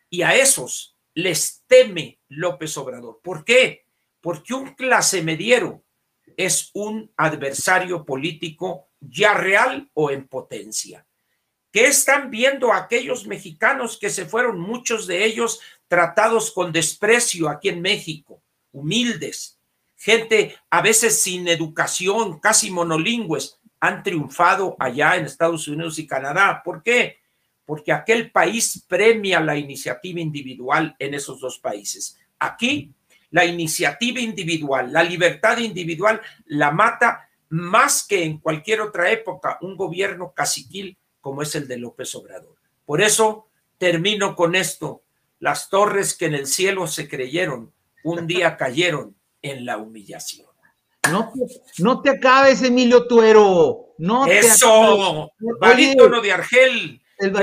[0.10, 3.20] Y a esos les teme López Obrador.
[3.22, 3.86] ¿Por qué?
[4.22, 5.84] Porque un clase mediero
[6.38, 11.06] es un adversario político ya real o en potencia.
[11.74, 15.60] ¿Qué están viendo aquellos mexicanos que se fueron, muchos de ellos
[15.90, 18.42] tratados con desprecio aquí en México?
[18.78, 19.57] humildes,
[19.98, 26.62] gente a veces sin educación, casi monolingües, han triunfado allá en Estados Unidos y Canadá.
[26.64, 27.18] ¿Por qué?
[27.66, 32.18] Porque aquel país premia la iniciativa individual en esos dos países.
[32.40, 32.94] Aquí,
[33.32, 39.76] la iniciativa individual, la libertad individual la mata más que en cualquier otra época un
[39.76, 42.56] gobierno caciquil como es el de López Obrador.
[42.86, 45.04] Por eso termino con esto.
[45.40, 47.74] Las torres que en el cielo se creyeron
[48.04, 50.48] un día cayeron en la humillación.
[51.12, 53.94] No te, no te acabes, Emilio Tuero.
[53.98, 57.02] No Eso, barítono de Argel.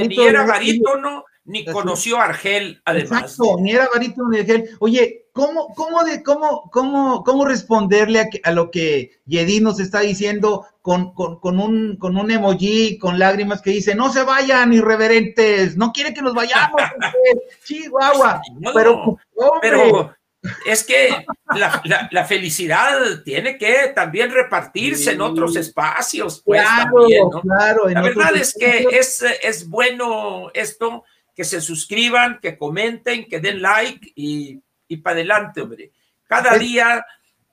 [0.09, 3.23] ni era barítono, ni conoció a Argel, además.
[3.23, 4.71] Exacto, ni era barítono de Argel.
[4.79, 10.65] Oye, ¿cómo, cómo, de, cómo, cómo, cómo responderle a, lo que Yedid nos está diciendo
[10.81, 15.93] con, con, un, con un emoji, con lágrimas que dice, no se vayan, irreverentes, no
[15.93, 16.81] quiere que nos vayamos,
[17.65, 18.41] Chihuahua.
[18.73, 19.19] pero,
[19.61, 20.15] pero
[20.67, 21.25] es que
[21.55, 26.43] la, felicidad tiene que también repartirse en otros espacios.
[26.45, 27.89] Pues, claro, claro.
[27.89, 33.63] La verdad es que es, es bueno esto, que se suscriban, que comenten, que den
[33.63, 35.93] like y, y para adelante, hombre.
[36.27, 37.05] Cada día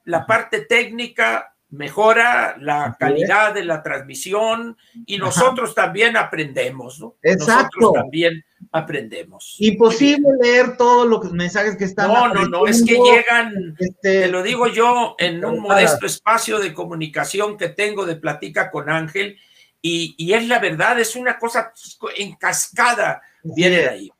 [0.05, 7.15] la parte técnica mejora la calidad de la transmisión y nosotros también aprendemos, ¿no?
[7.23, 7.79] Exacto.
[7.79, 9.55] Nosotros también aprendemos.
[9.59, 12.09] Imposible leer todos los mensajes que están.
[12.09, 16.59] No, no, no, es que llegan, este, te lo digo yo, en un modesto espacio
[16.59, 19.37] de comunicación que tengo de Platica con Ángel,
[19.81, 21.73] y, es la verdad, es una cosa
[22.15, 24.11] en cascada, viene de ahí.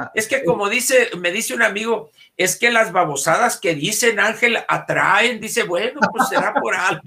[0.00, 4.20] Ah, es que como dice, me dice un amigo, es que las babosadas que dicen
[4.20, 7.02] Ángel atraen, dice, bueno, pues será por algo.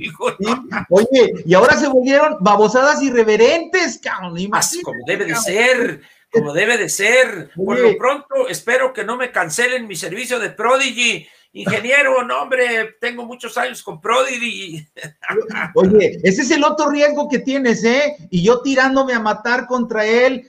[0.89, 4.35] Oye, y ahora se volvieron babosadas irreverentes, cabrón.
[4.83, 7.51] Como debe de ser, como debe de ser.
[7.55, 12.95] Por lo pronto, espero que no me cancelen mi servicio de Prodigy Ingeniero, no, hombre,
[13.01, 14.87] tengo muchos años con Prodigy.
[15.75, 18.15] Oye, ese es el otro riesgo que tienes, ¿eh?
[18.29, 20.47] Y yo tirándome a matar contra él.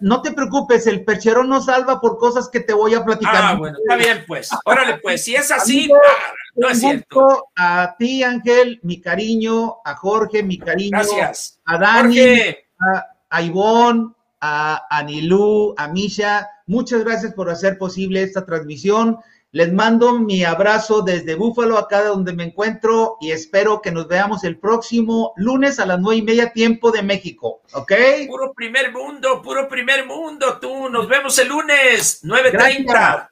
[0.00, 3.36] no te preocupes, el percherón no salva por cosas que te voy a platicar.
[3.36, 4.50] Ah, bueno, está bien, pues.
[4.64, 7.50] Órale, pues, si es así, ah, no es cierto.
[7.54, 10.90] A ti, Ángel, mi cariño, a Jorge, mi cariño.
[10.98, 11.60] Gracias.
[11.64, 16.48] A Dani, a, a Ivonne, a Anilú, a Misha.
[16.66, 19.18] Muchas gracias por hacer posible esta transmisión.
[19.52, 24.44] Les mando mi abrazo desde Búfalo, acá donde me encuentro, y espero que nos veamos
[24.44, 27.92] el próximo lunes a las nueve y media tiempo de México, ¿ok?
[28.28, 30.88] Puro primer mundo, puro primer mundo, tú.
[30.88, 33.28] Nos vemos el lunes, 9.30.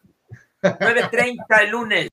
[0.62, 2.08] 9.30 el lunes.